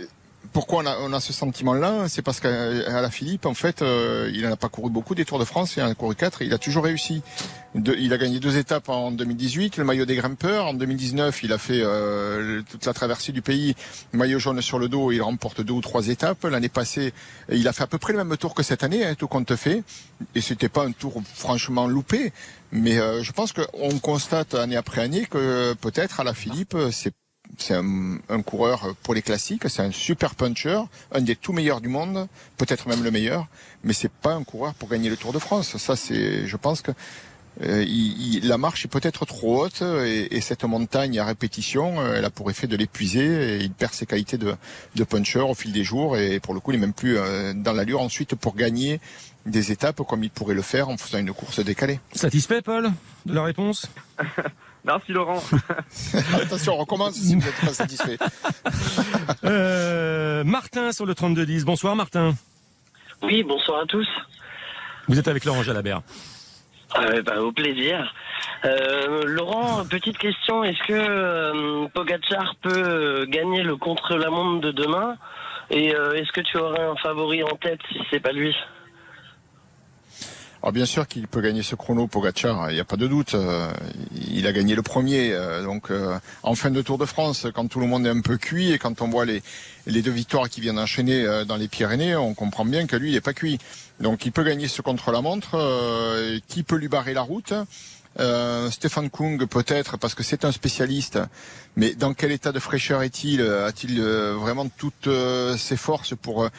pourquoi 0.53 0.83
on 0.83 0.85
a, 0.85 0.97
on 1.01 1.13
a 1.13 1.19
ce 1.19 1.33
sentiment-là? 1.33 2.07
C'est 2.07 2.21
parce 2.21 2.39
qu'à 2.39 3.01
la 3.01 3.09
Philippe, 3.09 3.45
en 3.45 3.53
fait, 3.53 3.81
euh, 3.81 4.29
il 4.33 4.41
n'a 4.41 4.55
pas 4.55 4.69
couru 4.69 4.89
beaucoup 4.89 5.15
des 5.15 5.25
Tours 5.25 5.39
de 5.39 5.45
France, 5.45 5.75
il 5.75 5.83
en 5.83 5.89
a 5.89 5.95
couru 5.95 6.15
quatre, 6.15 6.41
il 6.41 6.53
a 6.53 6.57
toujours 6.57 6.83
réussi. 6.83 7.21
il 7.75 8.13
a 8.13 8.17
gagné 8.17 8.39
deux 8.39 8.57
étapes 8.57 8.89
en 8.89 9.11
2018, 9.11 9.77
le 9.77 9.83
maillot 9.83 10.05
des 10.05 10.15
grimpeurs. 10.15 10.67
En 10.67 10.73
2019, 10.73 11.43
il 11.43 11.53
a 11.53 11.57
fait 11.57 11.81
euh, 11.81 12.61
toute 12.69 12.85
la 12.85 12.93
traversée 12.93 13.31
du 13.31 13.41
pays, 13.41 13.75
maillot 14.13 14.39
jaune 14.39 14.61
sur 14.61 14.79
le 14.79 14.87
dos, 14.87 15.11
il 15.11 15.21
remporte 15.21 15.61
deux 15.61 15.73
ou 15.73 15.81
trois 15.81 16.07
étapes. 16.07 16.43
L'année 16.43 16.69
passée, 16.69 17.13
il 17.49 17.67
a 17.67 17.73
fait 17.73 17.83
à 17.83 17.87
peu 17.87 17.97
près 17.97 18.13
le 18.13 18.23
même 18.23 18.37
tour 18.37 18.53
que 18.53 18.63
cette 18.63 18.83
année, 18.83 19.05
hein, 19.05 19.15
tout 19.15 19.27
compte 19.27 19.55
fait. 19.55 19.83
Et 20.35 20.41
c'était 20.41 20.69
pas 20.69 20.85
un 20.85 20.91
tour 20.91 21.21
franchement 21.33 21.87
loupé. 21.87 22.31
Mais 22.71 22.97
euh, 22.97 23.23
je 23.23 23.31
pense 23.31 23.53
qu'on 23.53 23.99
constate 23.99 24.53
année 24.53 24.75
après 24.75 25.01
année 25.01 25.25
que 25.25 25.73
peut-être 25.73 26.19
à 26.19 26.23
la 26.23 26.33
Philippe, 26.33 26.75
c'est 26.91 27.13
c'est 27.61 27.75
un, 27.75 28.41
coureur 28.41 28.95
pour 29.03 29.13
les 29.13 29.21
classiques, 29.21 29.69
c'est 29.69 29.81
un 29.81 29.91
super 29.91 30.35
puncher, 30.35 30.81
un 31.11 31.21
des 31.21 31.35
tout 31.35 31.53
meilleurs 31.53 31.81
du 31.81 31.87
monde, 31.87 32.27
peut-être 32.57 32.87
même 32.87 33.03
le 33.03 33.11
meilleur, 33.11 33.47
mais 33.83 33.93
c'est 33.93 34.11
pas 34.11 34.33
un 34.33 34.43
coureur 34.43 34.73
pour 34.73 34.89
gagner 34.89 35.09
le 35.09 35.17
Tour 35.17 35.33
de 35.33 35.39
France. 35.39 35.77
Ça, 35.77 35.95
c'est, 35.95 36.47
je 36.47 36.57
pense 36.57 36.81
que 36.81 36.91
euh, 37.61 37.85
la 38.43 38.57
marche 38.57 38.85
est 38.85 38.89
peut-être 38.89 39.25
trop 39.25 39.63
haute 39.63 39.81
et, 39.81 40.41
cette 40.41 40.63
montagne 40.65 41.17
à 41.19 41.25
répétition, 41.25 42.01
euh, 42.01 42.15
elle 42.17 42.25
a 42.25 42.29
pour 42.29 42.49
effet 42.51 42.67
de 42.67 42.75
l'épuiser 42.75 43.55
et 43.55 43.63
il 43.63 43.71
perd 43.71 43.93
ses 43.93 44.05
qualités 44.05 44.37
de, 44.37 44.55
de 44.95 45.03
puncher 45.03 45.39
au 45.39 45.53
fil 45.53 45.71
des 45.71 45.83
jours 45.83 46.17
et 46.17 46.39
pour 46.39 46.53
le 46.53 46.59
coup, 46.59 46.71
il 46.71 46.75
n'est 46.75 46.85
même 46.85 46.93
plus 46.93 47.17
euh, 47.17 47.53
dans 47.53 47.71
l'allure 47.71 48.01
ensuite 48.01 48.35
pour 48.35 48.55
gagner 48.55 48.99
des 49.45 49.71
étapes 49.71 50.01
comme 50.07 50.23
il 50.23 50.31
pourrait 50.31 50.55
le 50.55 50.61
faire 50.61 50.89
en 50.89 50.97
faisant 50.97 51.19
une 51.19 51.31
course 51.31 51.59
décalée. 51.59 51.99
Satisfait, 52.13 52.61
Paul, 52.61 52.91
de 53.25 53.33
la 53.33 53.43
réponse? 53.43 53.87
Merci 54.85 55.13
Laurent. 55.13 55.41
Attention, 56.41 56.73
on 56.73 56.77
recommence 56.77 57.15
si 57.15 57.33
vous 57.35 57.41
n'êtes 57.41 57.61
pas 57.61 57.73
satisfait. 57.73 58.17
Euh, 59.43 60.43
Martin 60.43 60.91
sur 60.91 61.05
le 61.05 61.13
32-10. 61.13 61.63
Bonsoir 61.65 61.95
Martin. 61.95 62.33
Oui, 63.21 63.43
bonsoir 63.43 63.81
à 63.81 63.85
tous. 63.85 64.07
Vous 65.07 65.19
êtes 65.19 65.27
avec 65.27 65.45
Laurent 65.45 65.61
Jalabert. 65.61 66.01
Euh, 66.97 67.21
bah, 67.21 67.41
au 67.41 67.51
plaisir. 67.51 68.13
Euh, 68.65 69.23
Laurent, 69.25 69.85
petite 69.85 70.17
question. 70.17 70.63
Est-ce 70.63 70.87
que 70.87 70.93
euh, 70.93 71.87
Pogachar 71.93 72.55
peut 72.61 73.25
gagner 73.29 73.61
le 73.63 73.75
contre-la-montre 73.77 74.61
de 74.61 74.71
demain? 74.71 75.15
Et 75.69 75.87
est-ce 75.87 76.31
que 76.31 76.41
tu 76.41 76.57
aurais 76.57 76.83
un 76.83 76.95
favori 76.97 77.43
en 77.43 77.55
tête 77.57 77.79
si 77.91 77.99
c'est 78.11 78.19
pas 78.19 78.31
lui? 78.31 78.55
Alors 80.61 80.71
bien 80.71 80.85
sûr 80.85 81.07
qu'il 81.07 81.27
peut 81.27 81.41
gagner 81.41 81.61
ce 81.61 81.75
chrono 81.75 82.07
Pogacar, 82.07 82.71
il 82.71 82.73
n'y 82.73 82.79
a 82.79 82.85
pas 82.85 82.95
de 82.95 83.07
doute. 83.07 83.35
Euh, 83.35 83.71
il 84.27 84.47
a 84.47 84.51
gagné 84.51 84.75
le 84.75 84.81
premier, 84.81 85.31
euh, 85.31 85.63
donc 85.63 85.91
euh, 85.91 86.17
en 86.43 86.55
fin 86.55 86.71
de 86.71 86.81
Tour 86.81 86.97
de 86.97 87.05
France, 87.05 87.45
quand 87.53 87.67
tout 87.67 87.79
le 87.79 87.87
monde 87.87 88.07
est 88.07 88.09
un 88.09 88.21
peu 88.21 88.37
cuit 88.37 88.71
et 88.71 88.79
quand 88.79 89.01
on 89.01 89.09
voit 89.09 89.25
les, 89.25 89.43
deux 89.87 90.11
victoires 90.11 90.49
qui 90.49 90.61
viennent 90.61 90.79
enchaîner 90.79 91.23
dans 91.47 91.57
les 91.57 91.67
Pyrénées, 91.67 92.15
on 92.15 92.33
comprend 92.33 92.65
bien 92.65 92.87
que 92.87 92.95
lui, 92.95 93.09
il 93.09 93.13
n'est 93.13 93.21
pas 93.21 93.33
cuit. 93.33 93.59
Donc 93.99 94.25
il 94.25 94.31
peut 94.31 94.43
gagner 94.43 94.67
ce 94.67 94.81
contre-la-montre. 94.81 95.55
qui 96.47 96.63
peut 96.63 96.77
lui 96.77 96.87
barrer 96.87 97.13
la 97.13 97.21
route 97.21 97.53
Euh, 98.17 98.71
Stéphane 98.71 99.09
Kung 99.09 99.45
peut-être 99.45 99.97
parce 99.97 100.15
que 100.15 100.23
c'est 100.23 100.45
un 100.45 100.53
spécialiste, 100.53 101.19
mais 101.75 101.95
dans 101.95 102.13
quel 102.13 102.31
état 102.31 102.53
de 102.53 102.59
fraîcheur 102.59 103.03
est-il? 103.03 103.41
A-t-il 103.41 104.01
vraiment 104.01 104.69
toutes 104.69 105.09
ses 105.57 105.75
forces 105.75 106.15
pour 106.15 106.49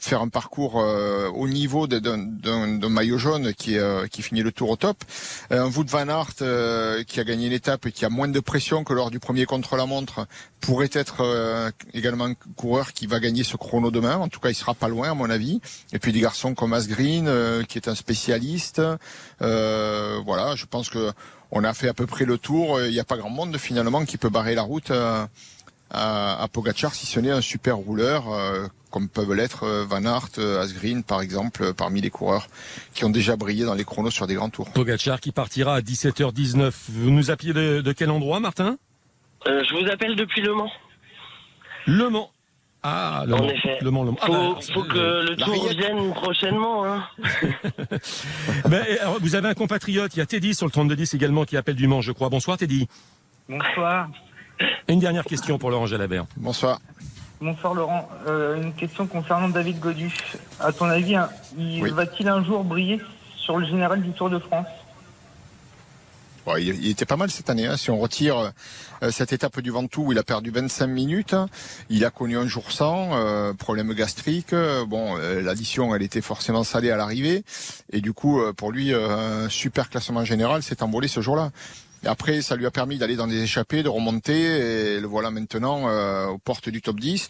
faire 0.00 0.22
un 0.22 0.28
parcours 0.28 0.76
au 0.76 1.48
niveau 1.48 1.86
d'un 1.86 2.88
maillot 2.88 3.18
jaune 3.18 3.52
qui, 3.54 3.76
qui 4.10 4.22
finit 4.22 4.42
le 4.42 4.52
tour 4.52 4.70
au 4.70 4.76
top 4.76 5.04
Un 5.50 5.66
Wout 5.70 5.84
van 5.88 6.08
Aert 6.08 7.04
qui 7.06 7.20
a 7.20 7.24
gagné 7.24 7.48
l'étape 7.48 7.86
et 7.86 7.92
qui 7.92 8.04
a 8.04 8.08
moins 8.08 8.28
de 8.28 8.40
pression 8.40 8.84
que 8.84 8.92
lors 8.92 9.10
du 9.10 9.18
premier 9.18 9.46
contre-la-montre 9.46 10.26
pourrait 10.60 10.90
être 10.92 11.72
également 11.94 12.24
un 12.24 12.34
coureur 12.56 12.92
qui 12.92 13.06
va 13.06 13.20
gagner 13.20 13.44
ce 13.44 13.56
chrono 13.56 13.90
demain. 13.90 14.16
En 14.16 14.28
tout 14.28 14.40
cas, 14.40 14.50
il 14.50 14.54
sera 14.54 14.74
pas 14.74 14.88
loin 14.88 15.10
à 15.10 15.14
mon 15.14 15.30
avis. 15.30 15.60
Et 15.92 15.98
puis 15.98 16.12
des 16.12 16.20
garçons 16.20 16.54
comme 16.54 16.72
Asgreen 16.72 17.30
qui 17.68 17.78
est 17.78 17.88
un 17.88 17.94
spécialiste. 17.94 18.82
voilà, 19.40 20.54
je 20.56 20.66
pense 20.66 20.88
que 20.88 21.12
on 21.52 21.64
a 21.64 21.74
fait 21.74 21.88
à 21.88 21.94
peu 21.94 22.06
près 22.06 22.24
le 22.24 22.38
tour. 22.38 22.80
Il 22.80 22.90
n'y 22.90 23.00
a 23.00 23.04
pas 23.04 23.16
grand 23.16 23.30
monde 23.30 23.56
finalement 23.58 24.04
qui 24.04 24.16
peut 24.16 24.28
barrer 24.28 24.54
la 24.54 24.62
route 24.62 24.90
euh, 24.90 25.26
à, 25.90 26.42
à 26.42 26.48
Pogachar 26.48 26.94
si 26.94 27.06
ce 27.06 27.20
n'est 27.20 27.30
un 27.30 27.40
super 27.40 27.76
rouleur 27.76 28.32
euh, 28.32 28.66
comme 28.90 29.08
peuvent 29.08 29.32
l'être 29.32 29.64
euh, 29.64 29.84
Van 29.84 30.04
Aert, 30.04 30.38
Asgreen 30.60 31.02
par 31.04 31.20
exemple, 31.20 31.74
parmi 31.74 32.00
les 32.00 32.10
coureurs 32.10 32.46
qui 32.94 33.04
ont 33.04 33.10
déjà 33.10 33.36
brillé 33.36 33.64
dans 33.64 33.74
les 33.74 33.84
chronos 33.84 34.10
sur 34.10 34.26
des 34.26 34.34
grands 34.34 34.50
tours. 34.50 34.70
Pogachar 34.72 35.20
qui 35.20 35.32
partira 35.32 35.76
à 35.76 35.80
17h19. 35.80 36.72
Vous 36.88 37.10
nous 37.10 37.30
appelez 37.30 37.52
de 37.52 37.92
quel 37.92 38.10
endroit, 38.10 38.40
Martin? 38.40 38.76
Je 39.46 39.80
vous 39.80 39.90
appelle 39.90 40.16
depuis 40.16 40.42
Le 40.42 40.54
Mans. 40.54 40.70
Le 41.86 42.08
Mans. 42.10 42.30
Ah, 42.82 43.24
le 43.26 43.34
en 43.34 43.48
effet. 43.48 43.78
Le 43.82 43.90
Mans, 43.90 44.04
le 44.04 44.12
ah, 44.20 44.26
bah, 44.26 44.58
Faut, 44.72 44.82
que 44.84 45.28
le 45.28 45.36
tour 45.36 45.68
revienne 45.68 46.12
prochainement. 46.14 46.86
Hein. 46.86 47.04
ben, 48.64 48.82
vous 49.20 49.34
avez 49.34 49.48
un 49.48 49.54
compatriote, 49.54 50.14
il 50.16 50.20
y 50.20 50.22
a 50.22 50.26
Teddy 50.26 50.54
sur 50.54 50.66
le 50.66 50.72
3210 50.72 51.12
également 51.14 51.44
qui 51.44 51.58
appelle 51.58 51.74
du 51.74 51.86
Mans, 51.86 52.00
je 52.00 52.12
crois. 52.12 52.30
Bonsoir 52.30 52.56
Teddy. 52.56 52.88
Bonsoir. 53.48 54.08
Une 54.88 55.00
dernière 55.00 55.24
question 55.24 55.58
pour 55.58 55.70
Laurent 55.70 55.86
Jalabert. 55.86 56.26
Bonsoir. 56.36 56.80
Bonsoir 57.40 57.72
Laurent. 57.72 58.06
Euh, 58.26 58.60
une 58.60 58.74
question 58.74 59.06
concernant 59.06 59.48
David 59.48 59.78
Godu. 59.78 60.14
À 60.58 60.72
ton 60.72 60.84
avis, 60.84 61.16
hein, 61.16 61.30
va-t-il 61.92 62.28
un 62.28 62.44
jour 62.44 62.64
briller 62.64 63.00
sur 63.36 63.56
le 63.56 63.66
général 63.66 64.02
du 64.02 64.10
Tour 64.10 64.28
de 64.28 64.38
France? 64.38 64.66
Il, 66.58 66.88
était 66.88 67.06
pas 67.06 67.16
mal 67.16 67.30
cette 67.30 67.48
année. 67.48 67.66
Hein. 67.66 67.76
Si 67.76 67.90
on 67.90 67.98
retire 67.98 68.52
euh, 69.02 69.10
cette 69.12 69.32
étape 69.32 69.60
du 69.60 69.70
Ventoux 69.70 70.06
où 70.06 70.12
il 70.12 70.18
a 70.18 70.24
perdu 70.24 70.50
25 70.50 70.88
minutes, 70.88 71.36
il 71.90 72.04
a 72.04 72.10
connu 72.10 72.36
un 72.36 72.46
jour 72.46 72.72
sans, 72.72 73.10
euh, 73.12 73.52
problème 73.54 73.94
gastrique. 73.94 74.52
Bon, 74.88 75.16
l'addition, 75.16 75.94
elle 75.94 76.02
était 76.02 76.20
forcément 76.20 76.64
salée 76.64 76.90
à 76.90 76.96
l'arrivée. 76.96 77.44
Et 77.92 78.00
du 78.00 78.12
coup, 78.12 78.40
pour 78.56 78.72
lui, 78.72 78.92
un 78.92 79.48
super 79.48 79.88
classement 79.90 80.24
général 80.24 80.62
s'est 80.62 80.82
envolé 80.82 81.06
ce 81.08 81.20
jour-là. 81.20 81.52
Après, 82.04 82.42
ça 82.42 82.56
lui 82.56 82.66
a 82.66 82.70
permis 82.70 82.98
d'aller 82.98 83.16
dans 83.16 83.26
des 83.26 83.42
échappées, 83.42 83.82
de 83.82 83.88
remonter, 83.88 84.96
et 84.96 85.00
le 85.00 85.06
voilà 85.06 85.30
maintenant 85.30 86.28
aux 86.28 86.38
portes 86.38 86.68
du 86.68 86.80
top 86.80 86.98
10. 86.98 87.28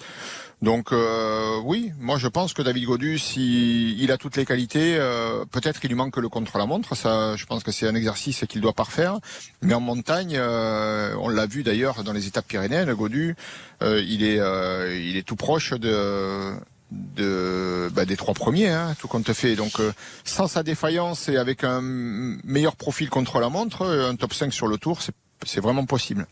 Donc 0.63 0.93
euh, 0.93 1.59
oui, 1.65 1.91
moi 1.99 2.19
je 2.19 2.29
pense 2.29 2.53
que 2.53 2.61
David 2.61 2.85
Godus, 2.85 3.21
il, 3.37 4.03
il 4.03 4.13
a 4.13 4.19
toutes 4.19 4.37
les 4.37 4.45
qualités. 4.45 4.97
Euh, 4.99 5.45
peut-être 5.51 5.81
qu'il 5.81 5.89
lui 5.89 5.97
manque 5.97 6.19
le 6.19 6.29
contre-la-montre. 6.29 6.95
Ça, 6.95 7.35
je 7.37 7.47
pense 7.47 7.63
que 7.63 7.73
c'est 7.73 7.89
un 7.89 7.95
exercice 7.95 8.45
qu'il 8.47 8.61
doit 8.61 8.75
parfaire. 8.75 9.19
Mais 9.63 9.73
en 9.73 9.81
montagne, 9.81 10.37
euh, 10.37 11.15
on 11.19 11.29
l'a 11.29 11.47
vu 11.47 11.63
d'ailleurs 11.63 12.05
dans 12.05 12.13
les 12.13 12.27
étapes 12.27 12.47
pyrénéennes, 12.47 12.93
Godus, 12.93 13.37
il 13.83 14.23
est, 14.23 14.37
il 14.37 15.17
est 15.17 15.27
tout 15.27 15.37
proche 15.37 15.73
de 15.73 16.53
de 16.91 17.89
bah, 17.93 18.05
des 18.05 18.17
trois 18.17 18.35
premiers, 18.35 18.69
hein, 18.69 18.95
tout 18.99 19.09
compte 19.09 19.33
fait. 19.33 19.57
Donc 19.57 19.81
sans 20.25 20.49
sa 20.49 20.63
défaillance 20.63 21.29
et 21.29 21.37
avec 21.37 21.65
un 21.65 21.81
meilleur 21.83 22.77
profil 22.77 23.11
contre 23.11 23.41
la 23.41 23.49
montre, 23.49 23.87
un 23.87 24.17
top 24.17 24.35
5 24.35 24.53
sur 24.53 24.67
le 24.67 24.79
tour, 24.79 25.01
c'est 25.45 25.61
vraiment 25.61 25.87
possible. 25.87 26.27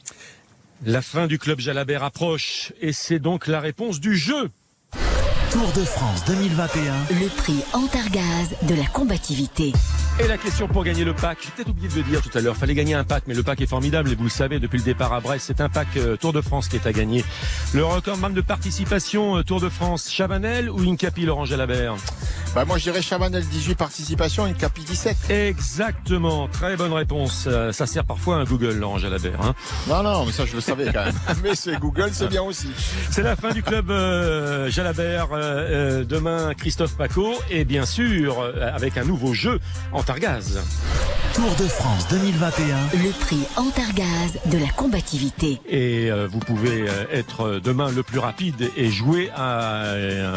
La 0.84 1.02
fin 1.02 1.26
du 1.26 1.38
club 1.38 1.58
Jalabert 1.58 2.04
approche 2.04 2.72
et 2.80 2.92
c'est 2.92 3.18
donc 3.18 3.48
la 3.48 3.60
réponse 3.60 3.98
du 3.98 4.16
jeu. 4.16 4.48
Tour 5.50 5.72
de 5.72 5.84
France 5.84 6.24
2021. 6.26 6.94
Le 7.20 7.28
prix 7.36 7.64
Antargaz 7.72 8.54
de 8.68 8.74
la 8.74 8.86
combativité. 8.86 9.72
Et 10.20 10.26
la 10.26 10.36
question 10.36 10.66
pour 10.66 10.82
gagner 10.82 11.04
le 11.04 11.14
pack, 11.14 11.38
j'ai 11.42 11.50
peut-être 11.50 11.68
oublié 11.68 11.88
de 11.88 11.94
le 11.94 12.02
dire 12.02 12.20
tout 12.20 12.36
à 12.36 12.40
l'heure, 12.40 12.56
fallait 12.56 12.74
gagner 12.74 12.94
un 12.94 13.04
pack, 13.04 13.24
mais 13.28 13.34
le 13.34 13.44
pack 13.44 13.60
est 13.60 13.68
formidable 13.68 14.10
et 14.10 14.16
vous 14.16 14.24
le 14.24 14.28
savez 14.30 14.58
depuis 14.58 14.78
le 14.78 14.82
départ 14.82 15.12
à 15.12 15.20
Brest, 15.20 15.44
c'est 15.46 15.60
un 15.60 15.68
pack 15.68 15.86
euh, 15.96 16.16
Tour 16.16 16.32
de 16.32 16.40
France 16.40 16.66
qui 16.66 16.74
est 16.74 16.86
à 16.88 16.92
gagner. 16.92 17.24
Le 17.72 17.84
record 17.84 18.16
même 18.16 18.32
de 18.32 18.40
participation 18.40 19.36
euh, 19.36 19.44
Tour 19.44 19.60
de 19.60 19.68
France, 19.68 20.10
Chavanel 20.10 20.70
ou 20.70 20.80
Incapi 20.80 21.24
Laurent 21.24 21.44
Jalabert? 21.44 21.94
Bah 22.52 22.64
moi 22.64 22.78
je 22.78 22.84
dirais 22.84 23.00
Chavanel 23.00 23.44
18 23.44 23.76
participations, 23.76 24.44
Incapi 24.44 24.82
17. 24.82 25.30
Exactement, 25.30 26.48
très 26.48 26.76
bonne 26.76 26.92
réponse. 26.92 27.44
Euh, 27.46 27.70
ça 27.70 27.86
sert 27.86 28.04
parfois 28.04 28.36
à 28.36 28.38
un 28.40 28.44
Google 28.44 28.72
Laurent 28.72 28.98
Jalabert. 28.98 29.40
Hein. 29.40 29.54
Non 29.88 30.02
non, 30.02 30.26
mais 30.26 30.32
ça 30.32 30.46
je 30.46 30.56
le 30.56 30.60
savais 30.60 30.86
quand 30.92 31.04
même. 31.04 31.14
mais 31.44 31.54
c'est 31.54 31.78
Google, 31.78 32.10
c'est 32.12 32.28
bien 32.28 32.42
aussi. 32.42 32.70
C'est 33.12 33.22
la 33.22 33.36
fin 33.36 33.52
du 33.52 33.62
club 33.62 33.86
Jalabert. 34.68 35.28
demain 36.06 36.54
Christophe 36.54 36.96
Paco 36.96 37.34
et 37.50 37.64
bien 37.64 37.86
sûr 37.86 38.42
avec 38.60 38.96
un 38.96 39.04
nouveau 39.04 39.32
jeu 39.32 39.60
en 39.92 40.02
Antargaz. 40.08 40.58
Tour 41.34 41.54
de 41.56 41.68
France 41.68 42.08
2021. 42.08 42.64
Le 42.94 43.10
prix 43.20 43.42
Antargaz 43.56 44.38
de 44.46 44.56
la 44.56 44.68
combativité. 44.68 45.60
Et 45.68 46.10
euh, 46.10 46.26
vous 46.26 46.38
pouvez 46.38 46.88
euh, 46.88 47.04
être 47.12 47.60
demain 47.62 47.90
le 47.90 48.02
plus 48.02 48.18
rapide 48.18 48.70
et 48.74 48.90
jouer 48.90 49.28
à, 49.36 49.92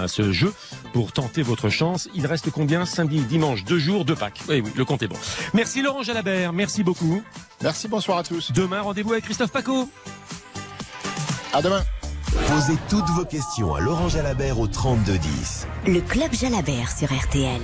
ce 0.10 0.34
jeu 0.34 0.54
pour 0.92 1.14
tenter 1.14 1.42
votre 1.42 1.70
chance. 1.70 2.10
Il 2.14 2.28
reste 2.28 2.52
combien 2.52 2.84
Samedi, 2.86 3.22
dimanche, 3.22 3.64
deux 3.64 3.80
jours, 3.80 4.04
deux 4.04 4.14
packs. 4.14 4.42
Oui, 4.50 4.60
oui, 4.60 4.72
le 4.76 4.84
compte 4.84 5.04
est 5.04 5.08
bon. 5.08 5.16
Merci 5.54 5.82
Laurent 5.82 6.04
Jalabert, 6.04 6.52
merci 6.52 6.84
beaucoup. 6.84 7.24
Merci, 7.62 7.88
bonsoir 7.88 8.18
à 8.18 8.24
tous. 8.24 8.52
Demain, 8.52 8.82
rendez-vous 8.82 9.14
avec 9.14 9.24
Christophe 9.24 9.54
Paco. 9.54 9.90
À 11.54 11.62
demain. 11.62 11.82
Posez 12.50 12.76
toutes 12.90 13.10
vos 13.12 13.24
questions 13.24 13.74
à 13.74 13.80
Laurent 13.80 14.10
Jalabert 14.10 14.60
au 14.60 14.68
3210. 14.68 15.66
Le 15.88 16.02
club 16.02 16.34
Jalabert 16.34 16.92
sur 16.92 17.08
RTL. 17.08 17.62